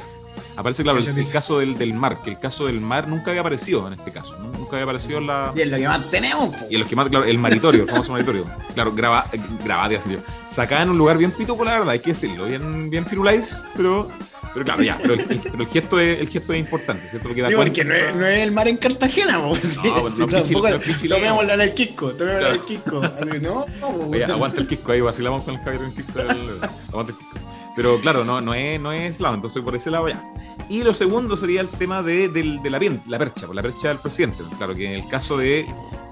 [0.56, 3.88] Aparece, claro, el, caso del, del, mar, que el caso del mar nunca había aparecido
[3.88, 5.52] en este caso, nunca había aparecido en la...
[5.56, 6.56] Y en lo que más tenemos.
[6.70, 8.46] Y en lo que más, claro, el maritorio, el famoso maritorio.
[8.76, 9.26] Claro, graba,
[9.64, 10.16] grabado, así
[10.50, 14.08] Sacada en un lugar bien pituco, la verdad, hay que decirlo, bien, bien firuláis, pero
[14.54, 17.28] pero claro, ya, pero el, gesto, es, el gesto es importante, ¿cierto?
[17.28, 19.62] Porque sí, porque no es, no es, el mar en Cartagena, pues.
[19.62, 20.68] Sí, no, bueno, no, tampoco,
[21.10, 23.02] tomémoslo en el Kiko, tomémoslo en el Kiko.
[23.42, 23.66] No,
[24.10, 27.44] Oye, aguanta el Kiko ahí, vacilamos con el Javier en aguanta el Kiko.
[27.76, 30.24] Pero claro, no, no es, no es lado, entonces por ese lado ya.
[30.70, 33.88] Y lo segundo sería el tema de, de, de la, la percha, pues, la percha
[33.88, 34.44] del presidente.
[34.58, 35.66] Claro que en el caso de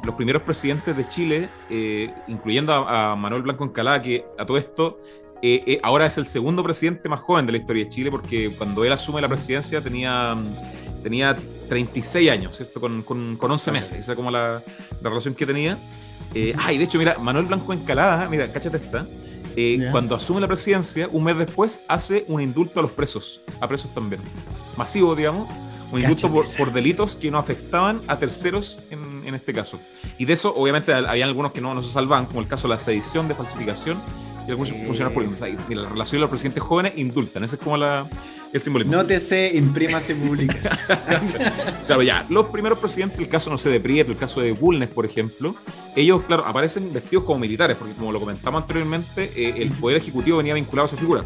[0.04, 4.58] los primeros presidentes de Chile, eh, incluyendo a, a, Manuel Blanco Encalada, que a todo
[4.58, 5.00] esto
[5.42, 8.54] eh, eh, ahora es el segundo presidente más joven de la historia de Chile, porque
[8.56, 10.36] cuando él asume la presidencia tenía,
[11.02, 11.36] tenía
[11.72, 12.82] 36 años, ¿cierto?
[12.82, 14.62] Con, con, con 11 meses, esa es como la,
[15.02, 15.80] la, relación que tenía.
[16.34, 19.08] Eh, ah, y de hecho, mira, Manuel Blanco Encalada, mira, cáchate esta,
[19.56, 23.68] eh, cuando asume la presidencia, un mes después hace un indulto a los presos, a
[23.68, 24.22] presos también,
[24.78, 25.50] masivo, digamos,
[25.92, 29.80] un indulto por, por, delitos que no afectaban a terceros en, en, este caso.
[30.18, 32.76] Y de eso, obviamente, había algunos que no, no se salvan, como el caso de
[32.76, 33.98] la sedición, de falsificación
[34.48, 34.84] y algunos eh...
[34.86, 35.70] funcionarios políticos.
[35.70, 38.08] la relación de los presidentes jóvenes indultan, ese es como la,
[38.54, 38.94] el simbolismo.
[38.94, 40.84] Nótese, imprímase públicas.
[41.88, 44.90] claro, ya, los primeros presidentes, el caso, no sé, de Prieto, el caso de Bulnes,
[44.90, 45.56] por ejemplo,
[45.96, 50.38] ellos, claro, aparecen vestidos como militares, porque como lo comentamos anteriormente, eh, el poder ejecutivo
[50.38, 51.24] venía vinculado a esa figura.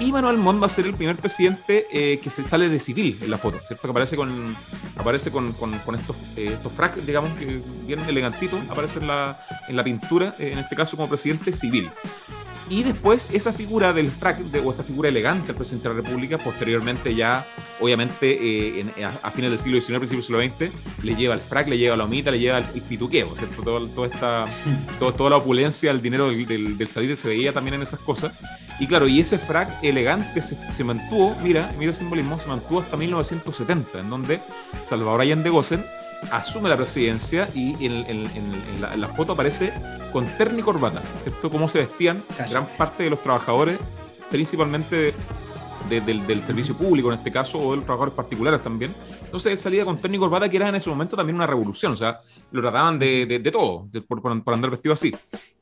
[0.00, 3.18] Y Manuel Montt va a ser el primer presidente eh, que se sale de civil
[3.20, 3.82] en la foto, ¿cierto?
[3.82, 4.56] Que aparece con,
[4.96, 9.76] aparece con, con, estos, eh, estos fracs, digamos, que bien elegantitos, aparece en la, en
[9.76, 11.90] la pintura, en este caso como presidente civil.
[12.68, 16.38] Y después esa figura del frac, o esta figura elegante del presidente de la República,
[16.38, 17.46] posteriormente ya,
[17.80, 18.86] obviamente, eh,
[19.22, 21.96] a, fines del siglo XIX, principios del siglo XX, le lleva el frac, le lleva
[21.96, 23.62] la omita, le lleva el, pituqueo, ¿cierto?
[23.62, 24.46] toda, esta,
[24.98, 28.32] toda la opulencia, el dinero del, del, salir se veía también en esas cosas.
[28.80, 32.80] Y claro, y ese frac elegante se, se mantuvo, mira, mira el simbolismo, se mantuvo
[32.80, 34.40] hasta 1970, en donde
[34.82, 35.84] Salvador Allende Gossen
[36.30, 39.72] asume la presidencia y en, la, foto aparece
[40.12, 41.50] con terno y corbata, ¿cierto?
[41.50, 43.78] Cómo se vestían gran parte de los trabajadores,
[44.30, 45.14] principalmente
[45.88, 48.94] del, servicio público en este caso, o de los trabajadores particulares también.
[49.24, 51.92] Entonces él salía con terno y corbata, que era en ese momento también una revolución,
[51.92, 55.14] o sea, lo trataban de, todo, por, por, andar vestido así.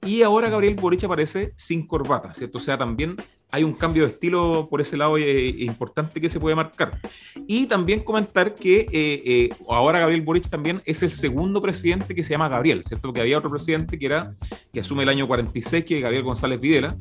[0.04, 2.58] Y ahora Gabriel Boric aparece sin corbata, ¿cierto?
[2.58, 3.16] O sea, también
[3.50, 6.98] hay un cambio de estilo por ese lado eh, importante que se puede marcar.
[7.46, 12.24] Y también comentar que eh, eh, ahora Gabriel Boric también es el segundo presidente que
[12.24, 13.08] se llama Gabriel, ¿cierto?
[13.08, 14.34] Porque había otro presidente que era,
[14.72, 16.96] que asume el año 46, que es Gabriel González Videla,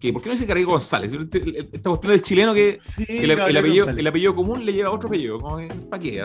[0.00, 1.12] que ¿por qué no dice Gabriel González?
[1.12, 5.38] Esta cuestión del chileno que, el, apellido, el, apellido, común le lleva otro apellido,
[5.88, 6.20] ¿para qué?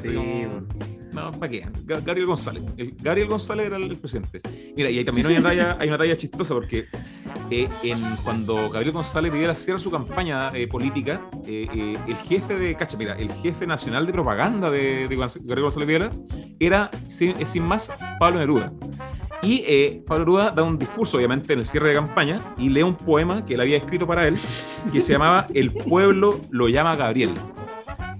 [1.39, 1.67] ¿Para qué?
[1.85, 2.63] Gabriel González.
[2.77, 4.41] El, Gabriel González era el, presidente.
[4.75, 6.85] Mira, y ahí también hay una talla, chistosa porque
[7.51, 12.77] en, cuando Gabriel González Videla cierra su campaña eh, política, eh, eh, el jefe de,
[12.97, 16.11] mira, el jefe nacional de propaganda de, Gabriel González Videla
[16.59, 18.71] era, sin, más, Pablo Neruda.
[19.41, 22.95] Y Pablo Neruda da un discurso, obviamente, en el cierre de campaña y lee un
[22.95, 24.35] poema que él había escrito para él,
[24.91, 27.31] que se llamaba El pueblo lo llama Gabriel.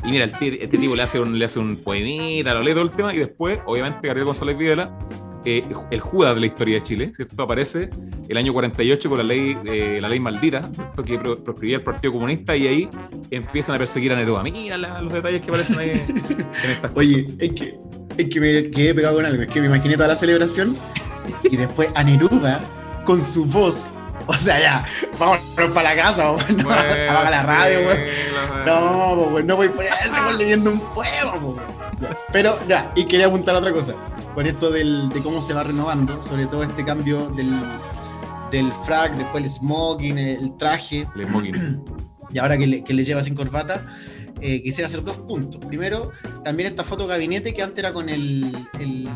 [0.09, 2.89] Y mira, este, tipo le hace, un, le hace un poemita, lo lee todo el
[2.89, 4.97] tema y después, obviamente, Gabriel González Videla
[5.45, 7.43] el Judas de la historia de Chile, ¿cierto?
[7.43, 7.91] Aparece
[8.27, 10.67] el año 48 con la ley, eh, la ley maldita,
[11.05, 12.89] que proscribía el Partido Comunista y ahí
[13.29, 14.41] empiezan a perseguir a Neruda.
[14.41, 17.77] Mira los detalles que aparecen ahí en estas Oye, es que,
[18.17, 20.75] es que me quedé pegado con algo, es que me imaginé toda la celebración
[21.43, 22.63] y después a Neruda
[23.05, 23.95] con su voz
[24.33, 24.85] o sea, ya,
[25.17, 26.23] vámonos para la casa,
[26.55, 27.97] no, apaga la radio, güey.
[28.63, 31.33] No, no voy por eso, leyendo un poema,
[32.31, 33.95] Pero, ya, y quería apuntar otra cosa
[34.35, 37.51] con esto del, de cómo se va renovando, sobre todo este cambio del,
[38.51, 41.07] del frac, después el smoking, el traje.
[41.15, 41.83] El smoking.
[42.31, 43.83] Y ahora que le, que le lleva sin corbata,
[44.39, 45.65] eh, quisiera hacer dos puntos.
[45.65, 46.11] Primero,
[46.43, 49.09] también esta foto gabinete que antes era con el, el,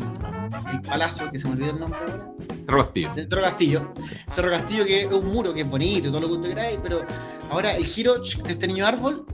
[0.72, 2.33] el palacio, que se me olvidó el nombre ahora.
[2.64, 3.10] Cerro Castillo.
[3.14, 3.94] Cerro Castillo.
[4.26, 6.78] Cerro Castillo que es un muro que es bonito y todo lo que usted queráis,
[6.82, 7.04] pero
[7.50, 9.26] ahora el giro de este niño árbol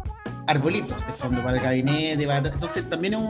[0.50, 2.24] arbolitos de fondo para el gabinete.
[2.24, 3.20] Entonces también es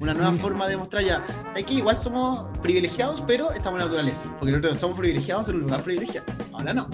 [0.00, 1.22] una nueva forma de mostrar ya.
[1.54, 4.24] Hay que igual somos privilegiados, pero estamos en la naturaleza.
[4.38, 6.26] Porque nosotros somos privilegiados en un lugar privilegiado.
[6.52, 6.88] Ahora no.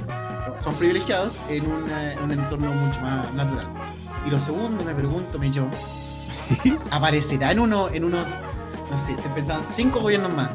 [0.56, 3.66] Somos privilegiados en, un entorno mucho más natural.
[4.26, 5.66] Y lo segundo, me pregunto, me yo,
[6.90, 8.18] ¿aparecerá en uno, en uno,
[8.90, 10.50] no sé, estoy pensando, cinco gobiernos más?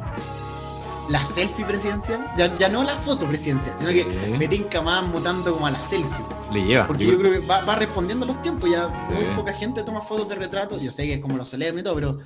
[1.09, 4.05] La selfie presidencial, ya, no la foto presidencial, sino que
[4.37, 6.25] me tinca más mutando como a la selfie.
[6.53, 6.87] Le lleva.
[6.87, 10.01] Porque yo, creo que va, va, respondiendo a los tiempos, ya muy poca gente toma
[10.01, 12.17] fotos de retrato, yo sé que es como los solemnes y todo, pero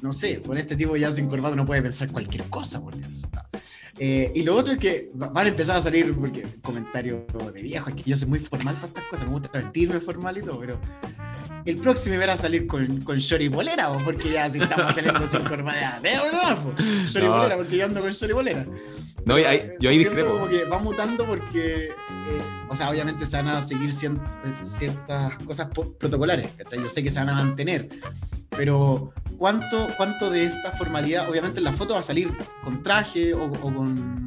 [0.00, 3.28] no sé, con este tipo ya sin corbata no puede pensar cualquier cosa, por Dios.
[3.98, 7.90] Eh, y lo otro es que van a empezar a salir, porque comentarios de viejo,
[7.90, 10.60] es que yo soy muy formal para estas cosas, me gusta vestirme formal y todo,
[10.60, 10.78] pero
[11.64, 15.42] el próximo me a salir con, con short bolera, porque ya si estamos saliendo sin
[15.44, 16.74] corbata, ¿veo no?
[17.06, 18.66] Short y bolera, porque yo ando con short y bolera.
[19.24, 20.32] No, yo ahí discrepo.
[20.32, 25.36] Como que va mutando porque, eh, o sea, obviamente se van a seguir eh, ciertas
[25.44, 25.68] cosas
[25.98, 27.88] protocolares, yo sé que se van a mantener,
[28.56, 33.34] pero ¿cuánto, cuánto de esta formalidad, obviamente en la foto va a salir con traje
[33.34, 34.17] o, con eh,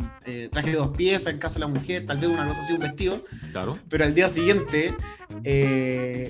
[0.51, 2.79] traje de dos piezas en caso de la mujer, tal vez una cosa así, un
[2.79, 3.77] vestido, claro.
[3.89, 4.93] pero al día siguiente,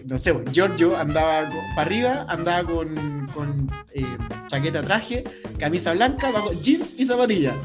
[0.06, 3.70] no sé, Giorgio andaba para arriba, andaba con, con
[4.48, 5.24] chaqueta, traje,
[5.58, 7.56] camisa blanca, bajo jeans y zapatillas.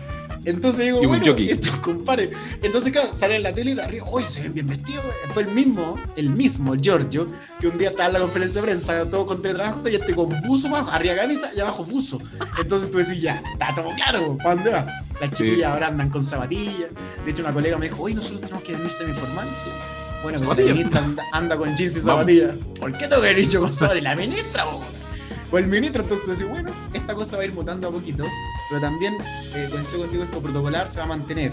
[0.44, 2.30] Entonces digo, bueno, estos compadres.
[2.62, 5.04] Entonces, claro, sale en la tele y de arriba, uy, se ven bien vestidos.
[5.32, 7.28] Fue el mismo, el mismo Giorgio,
[7.60, 10.28] que un día estaba en la conferencia de prensa, todo con teletrabajo, y este con
[10.42, 12.20] buzo abajo, arriba camisa y abajo buzo.
[12.58, 14.86] Entonces tú decís, ya, está todo claro, ¿para dónde va?
[15.20, 16.90] Las chiquillas ahora andan con zapatillas.
[17.24, 19.58] De hecho, una colega me dijo, oye, nosotros tenemos que venir semiformales.
[19.58, 19.70] ¿sí?
[20.22, 22.54] Bueno, pues la ministra anda, con jeans y zapatillas.
[22.78, 24.04] ¿Por qué tengo que venir yo con zapatillas?
[24.04, 24.64] La ministra,
[25.50, 26.02] o el ministro.
[26.02, 28.24] Entonces, decís, bueno, esta cosa va a ir mutando a poquito,
[28.68, 29.14] pero también,
[29.54, 31.52] eh, coincido contigo, esto protocolar se va a mantener.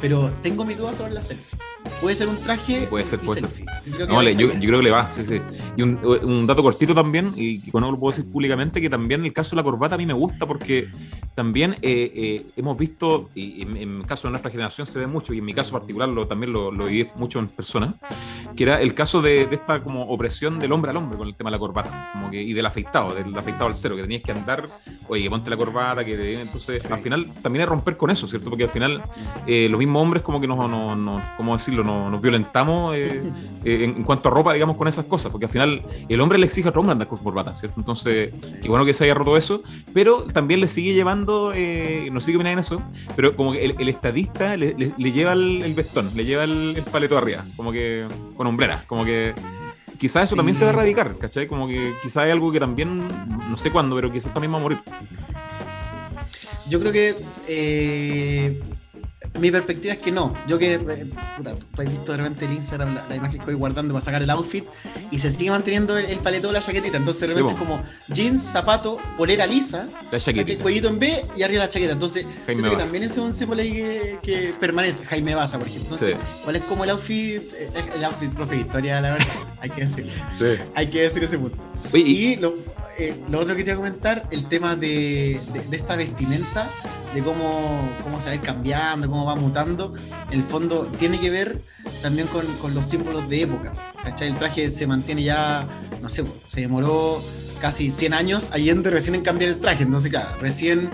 [0.00, 1.58] Pero tengo mi duda sobre la selfie.
[2.00, 2.86] Puede ser un traje.
[2.88, 3.66] Puede ser, puede ser.
[3.98, 5.40] Yo creo, que yo, creo que le va, sí, sí.
[5.76, 9.50] Y un, dato cortito también, y no lo puedo decir públicamente, que también el caso
[9.50, 10.88] de la corbata a mí me gusta porque
[11.34, 15.34] también eh, eh, hemos visto, y en, el caso de nuestra generación se ve mucho,
[15.34, 17.94] y en mi caso particular lo, también lo, lo viví mucho en persona,
[18.56, 21.50] que era el caso de, esta como opresión del hombre al hombre con el tema
[21.50, 24.32] de la corbata, como que, y del afeitado, del afeitado al cero, que tenías que
[24.32, 24.68] andar,
[25.08, 28.50] oye, ponte la corbata, que entonces al final también es romper con eso, ¿cierto?
[28.50, 29.02] Porque al final
[29.46, 31.84] eh, los mismos hombres como que nos, no, ¿cómo decirlo?
[31.84, 33.22] Nos, violentamos eh,
[33.64, 36.46] eh, en, cuanto a ropa, digamos, con esas cosas, porque al final el hombre le
[36.46, 37.80] exige a otro hombre andar con corbata, ¿cierto?
[37.80, 39.62] Entonces, qué bueno que se haya roto eso,
[39.92, 41.52] pero también le sigue llevando,
[42.10, 42.82] no sigue en eso,
[43.16, 47.72] pero como que el, estadista le, lleva el, vestón, le lleva el, paleto arriba, como
[47.72, 49.34] que con hombreras, como que
[50.04, 51.46] quizás eso también se va a erradicar, ¿cachai?
[51.46, 53.02] Como que quizás hay algo que también,
[53.48, 54.82] no sé cuándo, pero quizás también va a morir.
[56.68, 57.16] Yo creo que
[57.48, 58.60] eh,
[59.38, 60.34] mi perspectiva es que no.
[60.46, 63.54] Yo que, eh, puta, tú has visto de repente el Instagram, la, imagen que estoy
[63.54, 64.64] guardando para sacar el outfit
[65.10, 66.96] y se sigue manteniendo el, paletón de la chaquetita.
[66.96, 70.18] Entonces de repente es como jeans, zapato, polera lisa, la
[70.62, 71.92] cuellito en B y arriba la chaqueta.
[71.92, 75.04] Entonces, que también es un símbolo ahí que, permanece.
[75.04, 75.94] Jaime Baza, por ejemplo.
[75.94, 77.42] Entonces, ¿cuál es como el outfit?
[77.52, 79.34] Eh, el outfit profe historia, la verdad.
[79.60, 80.12] Hay que decirlo.
[80.30, 80.56] Sí.
[80.74, 81.58] Hay que decir ese punto.
[81.92, 82.54] y lo,
[82.98, 86.68] eh, lo otro que te iba a comentar, el tema de, de, esta vestimenta,
[87.14, 89.94] de cómo, cómo se va cambiando, cómo va mutando,
[90.30, 91.60] en el fondo tiene que ver
[92.02, 93.72] también con, con, los símbolos de época.
[94.02, 94.28] ¿cachai?
[94.28, 95.66] El traje se mantiene ya,
[96.02, 97.22] no sé, se demoró
[97.60, 99.84] casi 100 años allende recién en cambiar el traje.
[99.84, 100.90] Entonces, claro, recién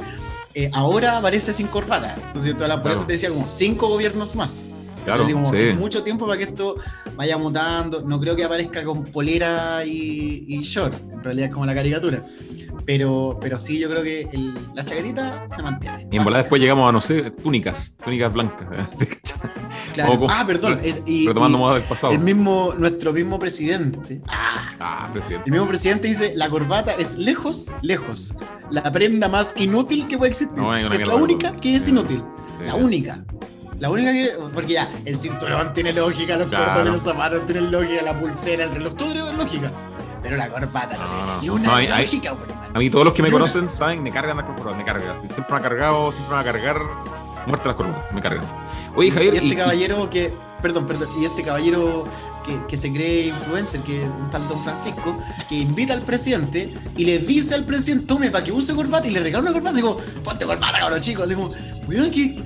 [0.55, 2.17] eh, ahora aparece sin corbata.
[2.27, 4.71] Entonces, toda la, por eso te decía como cinco gobiernos más.
[5.05, 6.77] Claro, Es mucho tiempo para que esto
[7.17, 8.03] vaya mutando.
[8.03, 12.23] No creo que aparezca con polera y, short, en realidad es como la caricatura.
[12.87, 14.29] Pero, pero sí, yo creo que
[14.75, 16.09] la chaquetita se mantiene.
[16.11, 18.67] Y en volada después llegamos a, no sé, túnicas, túnicas blancas.
[19.95, 20.27] claro.
[20.29, 20.81] ah, perdón.
[21.07, 22.13] y, retomando moda del pasado.
[22.13, 24.23] El mismo, nuestro mismo presidente.
[24.29, 25.45] Ah, ah, presidente.
[25.47, 28.35] El mismo presidente dice: la corbata es lejos, lejos.
[28.71, 30.63] La prenda más inútil que puede existir.
[30.93, 32.23] es la única que es inútil.
[32.65, 33.23] la única.
[33.81, 34.33] La única que.
[34.55, 38.71] Porque ya, el cinturón tiene lógica, los cordones, los zapatos tienen lógica, la pulsera, el
[38.73, 39.71] reloj, todo tiene lógica.
[40.23, 41.55] Pero la corbata no, tiene.
[41.55, 42.35] una lógica,
[42.75, 45.17] A mí todos los que me conocen saben, me cargan las corbatas, me cargan.
[45.33, 46.77] Siempre me ha cargado, siempre me va a cargar.
[47.47, 48.45] Muertas las corbatas, me cargan.
[48.97, 49.35] Oye, Javier.
[49.35, 50.31] Y este caballero que.
[50.61, 51.09] Perdón, perdón.
[51.19, 52.05] Y este caballero
[52.45, 55.17] que, que, se cree influencer, que es un tal Don Francisco,
[55.49, 59.11] que invita al presidente y le dice al presidente, tome para que use corbata y
[59.11, 59.77] le regala una corbata.
[59.77, 61.31] Digo, ponte corbata, cabrón, chicos.
[61.31, 61.51] Digo,
[61.89, 62.43] que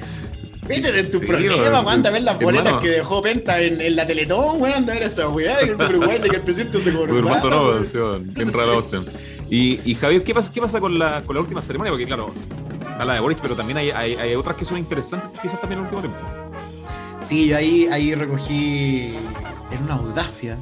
[0.66, 4.06] Vete de tu problema, anda a ver las boletas que dejó Penta en, en la
[4.06, 6.92] Teletón, weón, anda a ver esa weá, que te preocupes de que el presidente se
[6.92, 7.14] corta.
[7.14, 8.72] no, bien rara
[9.50, 11.92] Y, y Javier, ¿qué pasa, qué pasa con, la, con la última ceremonia?
[11.92, 12.32] Porque claro,
[12.90, 15.80] está la de Boris, pero también hay, hay, hay otras que son interesantes quizás también
[15.80, 16.44] en el último tiempo.
[17.22, 19.14] Sí, yo ahí, ahí recogí
[19.70, 20.56] en una audacia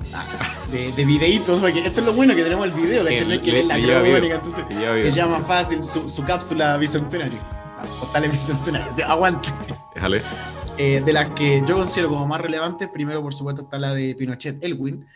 [0.73, 3.41] de, de videitos, porque esto es lo bueno que tenemos el video, ¿cachai?
[3.41, 4.65] Que es la crónica, entonces
[5.15, 7.39] se llama fácil su, su cápsula bicentenaria.
[8.01, 9.49] Postales bicentenarias, aguante.
[10.79, 14.15] Eh, de las que yo considero como más relevantes, primero por supuesto está la de
[14.15, 15.07] Pinochet Elwin,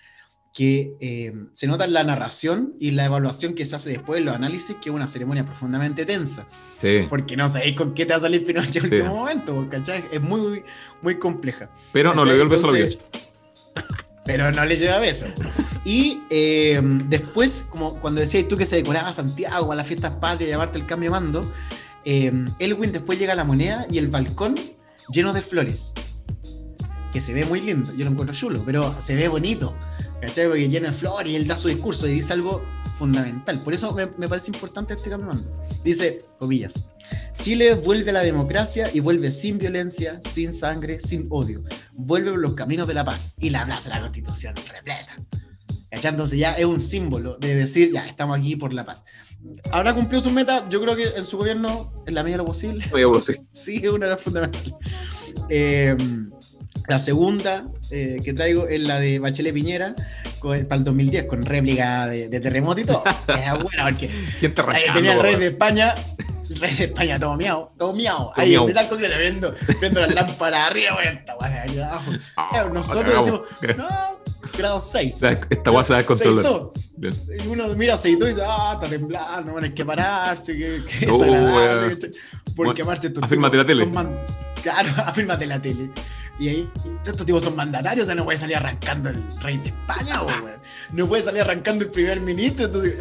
[0.52, 4.34] que eh, se nota en la narración y la evaluación que se hace después, los
[4.34, 6.46] análisis, que es una ceremonia profundamente tensa.
[7.08, 10.04] Porque no sabéis con qué te va a salir Pinochet en el último momento, ¿cachai?
[10.12, 10.62] Es muy,
[11.02, 11.68] muy compleja.
[11.92, 12.88] Pero no le dio el beso a la
[14.24, 15.26] Pero no le lleva beso.
[15.84, 20.50] Y eh, después, como cuando decías tú que se decoraba Santiago a las fiestas patrias,
[20.50, 21.52] llevarte el cambio de mando,
[22.04, 24.54] Elwin después llega a la moneda y el balcón
[25.10, 25.92] lleno de flores.
[27.12, 29.76] Que se ve muy lindo, yo lo encuentro chulo, pero se ve bonito.
[30.20, 30.46] ¿Cachai?
[30.46, 32.62] Porque lleno de flores y él da su discurso y dice algo
[32.96, 33.58] fundamental.
[33.60, 35.38] Por eso me, parece importante este cambio.
[35.84, 36.88] Dice, comillas,
[37.38, 41.62] Chile vuelve a la democracia y vuelve sin violencia, sin sangre, sin odio.
[41.92, 45.16] Vuelve por los caminos de la paz y la abraza la constitución repleta.
[46.00, 46.38] ¿Cachai?
[46.38, 49.04] ya es un símbolo de decir, ya, estamos aquí por la paz.
[49.70, 52.46] Ahora cumplió su meta, yo creo que en su gobierno, en la medida de lo
[52.46, 52.84] posible.
[53.52, 54.72] sí, es una de las fundamentales.
[55.48, 56.30] Em,
[56.88, 59.94] la segunda eh, que traigo es la de Bachelet Piñera
[60.40, 63.02] para el 2010, con réplica de, terremoto y todo.
[63.28, 64.10] es buena porque
[64.94, 65.94] tenía el rey de España,
[66.50, 68.30] el rey de España todo miau, todo miau.
[68.36, 72.12] Ahí en metal concreto viendo, viendo las lámparas arriba, bueno, abajo.
[72.36, 73.40] Ah, nosotros decimos,
[73.76, 74.15] no,
[74.56, 75.22] grado 6.
[75.50, 76.72] Esta guasa se va a descontrolar.
[77.44, 81.04] Y uno mira aceitó y dice, ah, está temblando, bueno, hay que pararse, que, que
[81.06, 81.98] es agradable.
[82.54, 83.88] Porque aparte estos afírmate la tele.
[84.62, 85.90] Claro, afírmate la tele.
[86.38, 86.70] Y ahí,
[87.04, 90.26] estos tipos son mandatarios, o sea, no puede salir arrancando el rey de España, o,
[90.92, 92.98] No puede salir arrancando el primer ministro, entonces,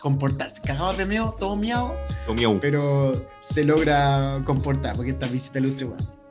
[0.00, 0.60] comportarse.
[0.62, 1.94] Cagados de miedo, todo miau.
[2.26, 2.58] Todo miau.
[2.60, 6.23] Pero se logra comportar, porque esta visita ilustre, bueno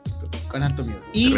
[0.48, 1.00] con harto miedo.
[1.12, 1.34] Y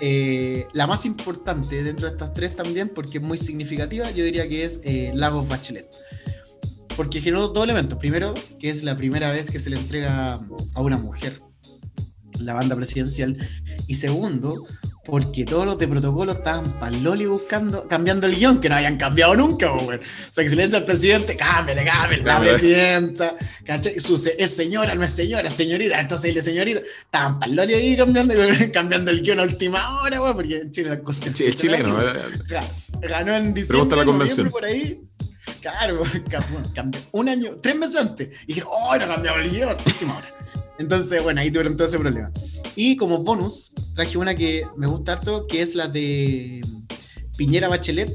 [0.00, 4.48] eh, la más importante dentro de estas tres también, porque es muy significativa, yo diría
[4.48, 5.88] que es eh, Lagos Bachelet.
[6.96, 7.98] Porque generó dos elementos.
[7.98, 10.40] Primero, que es la primera vez que se le entrega
[10.74, 11.40] a una mujer
[12.40, 13.36] la banda presidencial.
[13.86, 14.66] Y segundo,
[15.04, 19.36] porque todos los de protocolo estaban paloli buscando, cambiando el guion, que no habían cambiado
[19.36, 20.00] nunca, güey.
[20.30, 24.00] Su excelencia al presidente, cámbiale, cámbiale, la presidenta, ¿cachai?
[24.00, 28.34] Su, es señora, no es señora, es señorita, entonces dile señorita, estaban paloli ahí cambiando,
[28.72, 31.52] cambiando el guion a última hora, güey, porque en Chile la constitución.
[31.52, 31.96] Sí, chileno,
[33.02, 34.48] Ganó en diciembre, la convención.
[34.48, 35.02] por ahí.
[35.60, 36.02] Claro,
[36.74, 38.28] cambió un año, tres meses antes.
[38.46, 40.28] Y dije, oh, no cambiado el guion, última hora.
[40.78, 42.30] Entonces, bueno, ahí tuvieron todo ese problema.
[42.76, 46.64] Y como bonus, traje una que me gusta harto, que es la de
[47.36, 48.12] Piñera Bachelet,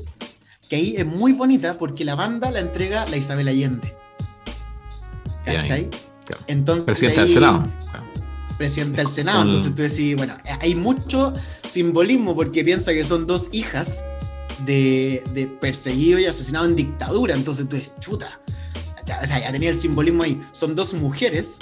[0.68, 3.94] que ahí es muy bonita porque la banda la entrega la Isabel Allende.
[5.46, 5.90] ¿Cachai?
[6.48, 7.68] Entonces, presidente del Senado.
[8.58, 9.44] Presidente del Senado.
[9.44, 11.34] Entonces tú decís, bueno, hay mucho
[11.68, 14.04] simbolismo porque piensa que son dos hijas
[14.66, 17.34] de, de perseguido y asesinado en dictadura.
[17.34, 18.40] Entonces tú dices, chuta.
[19.24, 20.40] o sea, ya tenía el simbolismo ahí.
[20.52, 21.60] Son dos mujeres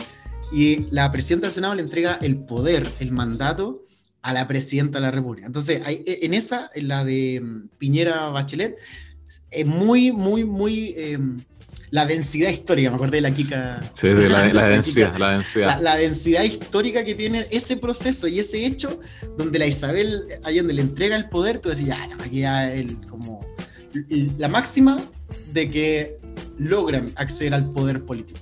[0.52, 3.82] y la presidenta del Senado le entrega el poder, el mandato
[4.22, 5.48] a la presidenta de la República.
[5.48, 8.78] Entonces, hay, e, en esa, en la de mm, Piñera Bachelet,
[9.52, 10.94] es muy, muy, muy...
[10.98, 11.38] Em,
[11.90, 13.82] la densidad histórica, me acordé de la Kika.
[13.94, 15.82] Sí, de la, densidad, la, densidad.
[15.82, 19.00] La, densidad histórica que tiene ese proceso y ese hecho,
[19.38, 22.98] donde la Isabel Allende le entrega el poder, tú decís, ya, no, aquí ya el,
[23.08, 23.46] como
[24.38, 25.02] la máxima
[25.54, 26.18] de que
[26.58, 28.40] logran acceder al poder político.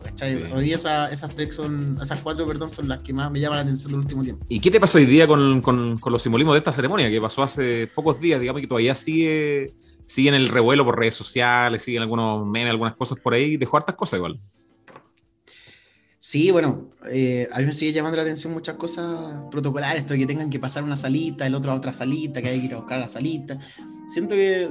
[0.54, 3.92] Hoy esas tres son, esas cuatro, perdón, son las que más me llaman la atención
[3.92, 4.46] del último tiempo.
[4.50, 7.44] ¿Y qué te pasó hoy día con, con, los simbolismos de esta ceremonia que pasó
[7.44, 8.40] hace pocos días?
[8.40, 9.74] Digamos que todavía sigue,
[10.06, 13.78] sigue en el revuelo por redes sociales, siguen algunos memes, algunas cosas por ahí, dejó
[13.78, 14.40] hartas cosas igual.
[16.28, 19.06] Sí, bueno, eh, a mí me sigue llamando la atención muchas cosas
[19.52, 22.50] protocolares, esto de que tengan que pasar una salita, el otro a otra salita, que
[22.50, 23.56] hay que ir a buscar la salita.
[24.08, 24.68] Siento que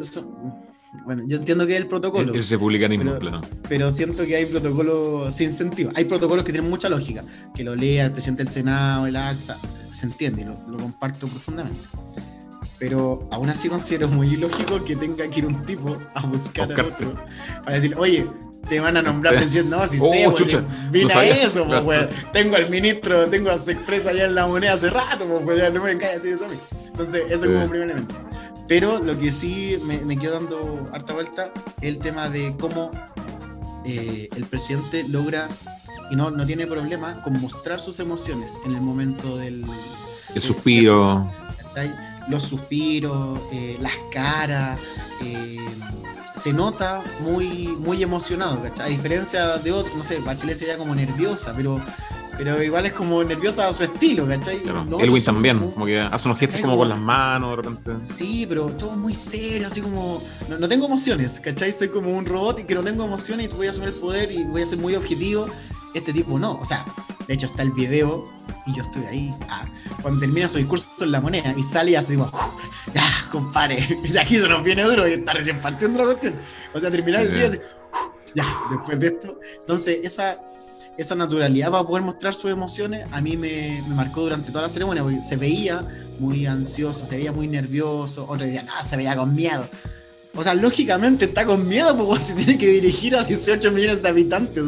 [1.04, 2.34] bueno, yo entiendo que es el protocolo.
[2.34, 3.40] Es republicanismo, pero, claro.
[3.68, 5.92] Pero siento que hay protocolos sin sentido.
[5.94, 7.24] Hay protocolos que tienen mucha lógica.
[7.54, 9.56] Que lo lea el presidente del Senado, el acta,
[9.92, 11.86] se entiende y lo, comparto profundamente.
[12.80, 16.84] Pero aún así considero muy ilógico que tenga que ir un tipo a buscar a
[16.84, 17.14] otro
[17.62, 18.26] para decir, oye,
[18.68, 19.76] te van a nombrar presidente.
[19.76, 24.24] No, si oh, sé, mira eso, pues, Tengo al ministro, tengo a su expresa allá
[24.26, 26.56] en la moneda hace rato, pues, ya no me venga a decir eso a mí.
[26.86, 28.14] Entonces, eso como primer elemento.
[28.66, 32.90] Pero lo que sí me, me quedo dando harta vuelta es el tema de cómo
[33.84, 35.48] eh, el presidente logra
[36.10, 39.64] y no, no tiene problema con mostrar sus emociones en el momento del...
[40.34, 41.30] El suspiro.
[42.28, 44.78] Los suspiros, eh, las caras.
[45.22, 45.58] Eh,
[46.34, 48.86] se nota muy, muy emocionado, ¿cachai?
[48.86, 51.80] A diferencia de otros, no sé, Bachelet se veía como nerviosa, pero
[52.36, 54.62] pero igual es como nerviosa a su estilo, ¿cachai?
[55.00, 58.12] Elwin también, como, que hace unos gestos como, con las manos de repente.
[58.12, 60.22] Sí, pero todo muy serio, así como.
[60.48, 61.72] No, tengo emociones, ¿cachai?
[61.72, 64.32] Soy como un robot y que no tengo emociones y voy a asumir el poder
[64.32, 65.46] y voy a ser muy objetivo.
[65.94, 66.84] Este tipo no, o sea,
[67.26, 68.28] de hecho está el video
[68.66, 69.34] y yo estoy ahí.
[69.48, 69.66] Ah,
[70.02, 73.76] cuando termina su discurso en la moneda y sale y así, ya, compadre,
[74.08, 76.34] de aquí se nos viene duro y está recién partiendo la cuestión.
[76.74, 77.58] O sea, terminar el día así,
[78.34, 79.38] ya, después de esto.
[79.60, 80.38] Entonces, esa
[80.96, 85.02] esa naturalidad para poder mostrar sus emociones, a mí me, marcó durante toda la ceremonia,
[85.02, 85.82] porque se veía
[86.18, 89.68] muy ansioso, se veía muy nervioso, otro día, no, se veía con miedo.
[90.36, 94.08] O sea, lógicamente está con miedo porque se tiene que dirigir a 18 millones de
[94.08, 94.64] habitantes,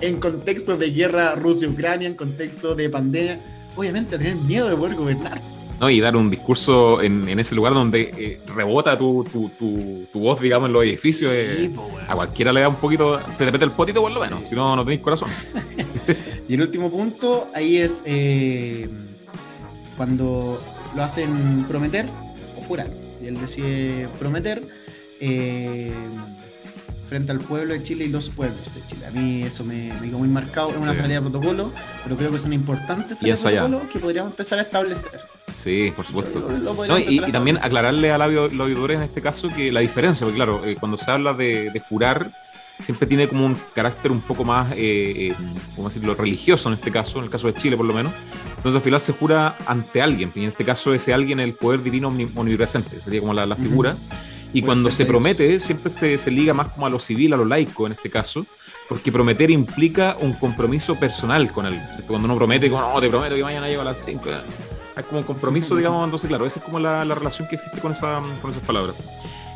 [0.00, 3.38] en contexto de guerra Rusia-Ucrania, en contexto de pandemia.
[3.76, 5.40] Obviamente, a tener miedo de poder gobernar.
[5.80, 5.90] ¿no?
[5.90, 9.26] Y dar un discurso en, ese lugar donde eh, rebota tu,
[10.14, 11.30] voz, digamos, en los edificios.
[11.34, 11.70] Eh,
[12.08, 14.54] a cualquiera le da un poquito, se te mete el potito por lo menos, si
[14.54, 15.28] no, no tenéis corazón.
[16.48, 18.88] y el último punto ahí es eh,
[19.96, 20.62] cuando
[20.94, 22.06] lo hacen prometer
[22.56, 22.88] o jurar.
[23.20, 24.62] Y él decide prometer
[27.06, 29.06] frente al pueblo de Chile y los pueblos de Chile.
[29.06, 30.70] A mí eso me, me quedó muy marcado.
[30.70, 31.70] Es una salida de protocolo,
[32.02, 35.20] pero creo que es una importante salida de protocolo que podríamos empezar a establecer.
[35.56, 36.48] Sí, por supuesto.
[37.08, 40.76] y, también aclararle a los oidores en este caso que la diferencia, porque claro, eh,
[40.78, 42.30] cuando se habla de, jurar,
[42.80, 45.34] siempre tiene como un carácter un poco más, eh, eh,
[45.76, 48.12] ¿cómo decirlo?, religioso en este caso, en el caso de Chile por lo menos.
[48.56, 51.82] Entonces al final se jura ante alguien, y en este caso ese alguien el poder
[51.82, 53.96] divino omnipresente, sería como la, figura.
[54.52, 57.44] Y cuando se promete, siempre se, se, liga más como a lo civil, a lo
[57.44, 58.46] laico en este caso,
[58.88, 61.84] porque prometer implica un compromiso personal con alguien.
[62.06, 64.22] Cuando uno promete, como, no, te prometo que mañana llego a las 5,
[64.94, 67.80] hay como un compromiso, digamos, entonces claro, esa es como la, la relación que existe
[67.80, 68.96] con, esa, con esas palabras.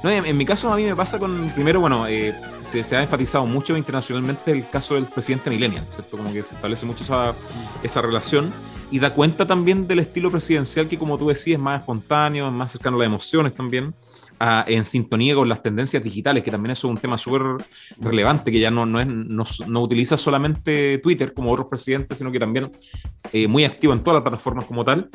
[0.02, 3.02] No, en, mi caso a mí me pasa con, primero, bueno, eh, se, se, ha
[3.02, 6.16] enfatizado mucho internacionalmente el caso del presidente Millennial, ¿cierto?
[6.16, 7.34] Como que se establece mucho esa,
[7.82, 8.52] esa relación
[8.90, 12.52] y da cuenta también del estilo presidencial que, como tú decías, es más espontáneo, es
[12.52, 13.94] más cercano a las emociones también.
[14.38, 17.42] En sintonía con las tendencias digitales, que también eso es un tema súper
[17.98, 22.38] relevante, que ya no, no, es, no, utiliza solamente Twitter como otros presidentes, sino que
[22.38, 22.70] también
[23.32, 25.08] eh, muy activo en todas las plataformas como tal.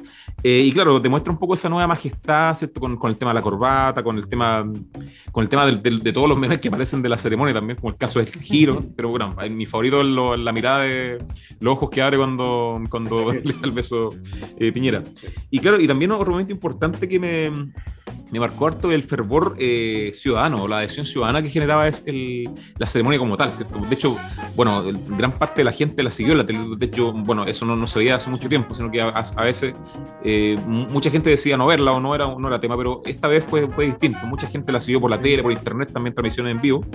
[0.43, 2.79] Eh, y claro, demuestra un poco esa nueva majestad, ¿cierto?
[2.79, 4.63] Con, con el tema de la corbata, con el tema,
[5.31, 7.97] con el tema de, todos los memes que aparecen de la ceremonia, también como el
[7.97, 11.23] caso del giro, pero bueno, mi favorito es la mirada de
[11.59, 14.09] los ojos que abre cuando, cuando le da el beso
[14.57, 15.03] eh, Piñera.
[15.49, 17.71] Y claro, y también otro momento importante que me,
[18.31, 22.87] me marcó harto el fervor eh, ciudadano, la adhesión ciudadana que generaba es el, la
[22.87, 23.79] ceremonia como tal, ¿cierto?
[23.79, 24.17] De hecho,
[24.55, 24.83] bueno,
[25.17, 27.87] gran parte de la gente la siguió la tele, de hecho, bueno, eso no, no
[27.87, 29.73] se veía hace mucho tiempo, sino que a, veces
[30.23, 33.43] eh, mucha gente decía no verla o no era, no era tema, pero esta vez
[33.43, 36.61] fue, fue distinto, mucha gente la siguió por la tele, por internet, también transmisiones en
[36.61, 36.85] vivo,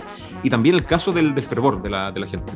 [0.43, 2.53] y también el caso del, del fervor de la, de la gente.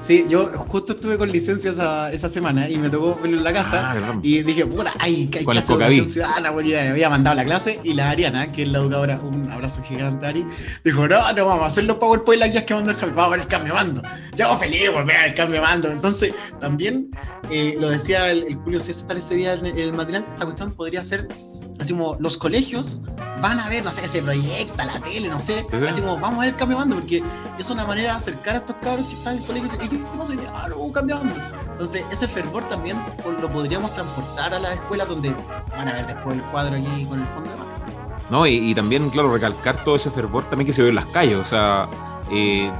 [0.00, 3.52] Sí, yo justo estuve con licencia esa, esa semana y me tocó verlo en la
[3.52, 7.44] casa ah, y dije, puta, ay, hay que hacer educación ciudadana, porque había mandado la
[7.44, 10.46] clase y la Ariana, que es la educadora, un abrazo gigante Ari,
[10.84, 13.28] dijo, no, no vamos a hacer los PowerPoint las guías que mandó el cambio, vamos
[13.28, 14.02] a ver el cambio mando.
[14.36, 15.90] Llego feliz por ver el cambio mando.
[15.90, 17.10] Entonces, también
[17.50, 21.26] eh, lo decía el, Julio César ese día en el, material, esta cuestión podría ser
[21.80, 23.00] así como los colegios
[23.40, 26.40] van a ver, no sé, se proyecta la tele, no sé, así como vamos a
[26.40, 27.22] ver el cambio mando, porque
[27.58, 29.98] es una manera de acercar a estos cabros que están en el colegio y que
[30.16, 31.34] no sé, ah, no, cambio mando.
[31.72, 32.96] Entonces, ese fervor también
[33.40, 35.32] lo podríamos transportar a las escuelas donde
[35.70, 37.70] van a ver después el cuadro allí con el fondo de mano.
[38.30, 41.06] No, y, y también, claro, recalcar todo ese fervor también que se ve en las
[41.06, 41.88] calles, o sea,
[42.30, 42.70] eh,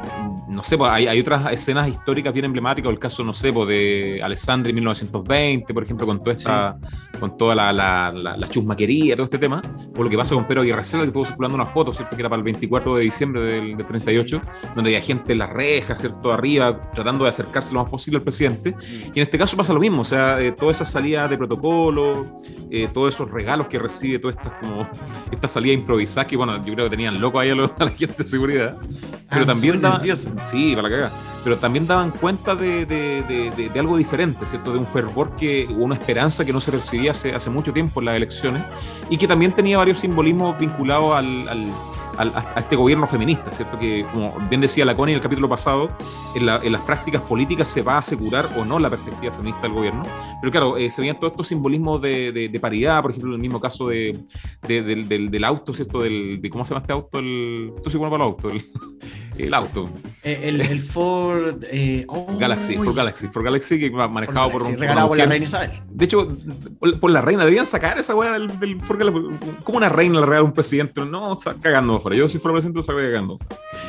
[0.48, 4.20] no sé, pues, hay, otras escenas históricas bien emblemáticas, el caso, no sé, pues, de
[4.22, 6.78] Alessandri en 1920, por ejemplo, con toda esta,
[7.20, 9.60] con toda la, la, chusmaquería, todo este tema,
[9.96, 12.16] o lo que pasa con Pedro Aguirre que estuvo circulando una foto, ¿cierto?
[12.16, 14.40] Que era para el 24 de diciembre del, 38,
[14.74, 16.32] donde había gente en las rejas, ¿cierto?
[16.32, 18.72] Arriba, tratando de acercarse lo más posible al presidente.
[18.72, 19.10] Mm.
[19.14, 22.24] Y en este caso pasa lo mismo, o sea, eh, toda esa salida de protocolo,
[22.70, 24.88] eh, todos esos regalos que recibe, toda esta, como,
[25.30, 28.24] esta salida improvisada, que bueno, yo creo que tenían loco ahí a, la gente de
[28.24, 28.76] seguridad.
[29.30, 29.80] Pero ah, también
[30.44, 31.10] sí, para la
[31.44, 33.22] Pero también daban cuenta de, de,
[33.72, 34.72] de, algo diferente, ¿cierto?
[34.72, 38.06] De un fervor que, una esperanza que no se percibía hace, hace mucho tiempo en
[38.06, 38.62] las elecciones
[39.10, 41.66] y que también tenía varios simbolismos vinculados al, al
[42.18, 43.78] a, este gobierno feminista, ¿cierto?
[43.78, 45.90] Que, como bien decía la en el capítulo pasado,
[46.34, 50.02] en, las prácticas políticas se va a asegurar o no la perspectiva feminista del gobierno.
[50.40, 53.60] Pero claro, eh, se veían todos estos simbolismos de, paridad, por ejemplo, en el mismo
[53.60, 54.18] caso de,
[54.66, 56.00] del, auto, ¿cierto?
[56.00, 57.18] Del, de, ¿Cómo se llama este auto?
[57.18, 58.50] El, tú sí bueno para el auto.
[58.50, 58.64] El,
[59.52, 59.88] auto.
[60.22, 62.04] Eh, el, Ford eh,
[62.38, 64.78] Galaxy, Ford Galaxy, Ford Galaxy que manejado por un.
[64.78, 65.70] Regalado por la reina Isabel.
[65.88, 66.28] De hecho,
[67.00, 69.20] por, la reina, debían sacar esa weá del, Ford Galaxy.
[69.64, 71.00] ¿Cómo una reina le regala un presidente?
[71.04, 73.38] No, está cagando yo si fuera presidente lo estaría cagando.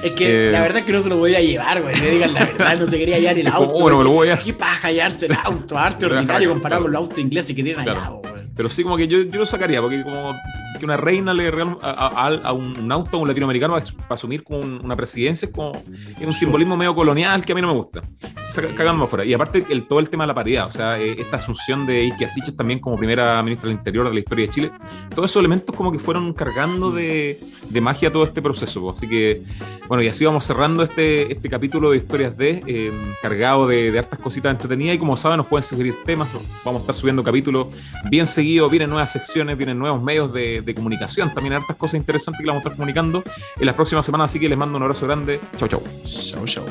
[0.04, 2.00] Es que la verdad es que no se lo podía llevar, güey.
[2.00, 3.80] Le digan la verdad, no se quería hallar el auto.
[3.80, 4.38] Bueno, lo voy a...
[4.38, 5.78] ¿Qué paja hallarse el auto?
[5.78, 8.30] Arte ordinario comparado con los autos ingleses que tienen allá, güey.
[8.56, 10.36] Pero sí, como que yo, yo lo sacaría, porque como
[10.80, 14.96] que una reina le regala a, un, auto a un latinoamericano para asumir como una
[14.96, 15.72] presidencia es como
[16.22, 18.02] un simbolismo medio colonial que a mí no me gusta.
[18.76, 19.26] Cagando afuera.
[19.26, 22.02] Y aparte, el, todo el tema de la paridad, o sea, eh, esta asunción de
[22.02, 24.72] Ike Asiches también como primera ministra del Interior de la historia de Chile,
[25.14, 28.90] todos esos elementos como que fueron cargando de, de magia todo este proceso.
[28.90, 29.44] Así que,
[29.88, 34.00] bueno, y así vamos cerrando este, este capítulo de Historias de, eh, cargado de, de
[34.00, 34.96] hartas cositas entretenidas.
[34.96, 36.30] Y como saben, nos pueden seguir temas,
[36.66, 37.68] vamos a estar subiendo capítulos
[38.10, 41.34] bien seguidos, vienen nuevas secciones, vienen nuevos medios de de comunicación.
[41.34, 43.24] También hay hartas cosas interesantes que la vamos a estar comunicando
[43.58, 44.32] en las próximas semanas.
[44.32, 45.40] Así que les mando un abrazo grande.
[45.58, 45.84] Chau, chau.
[46.06, 46.66] Chau, chau.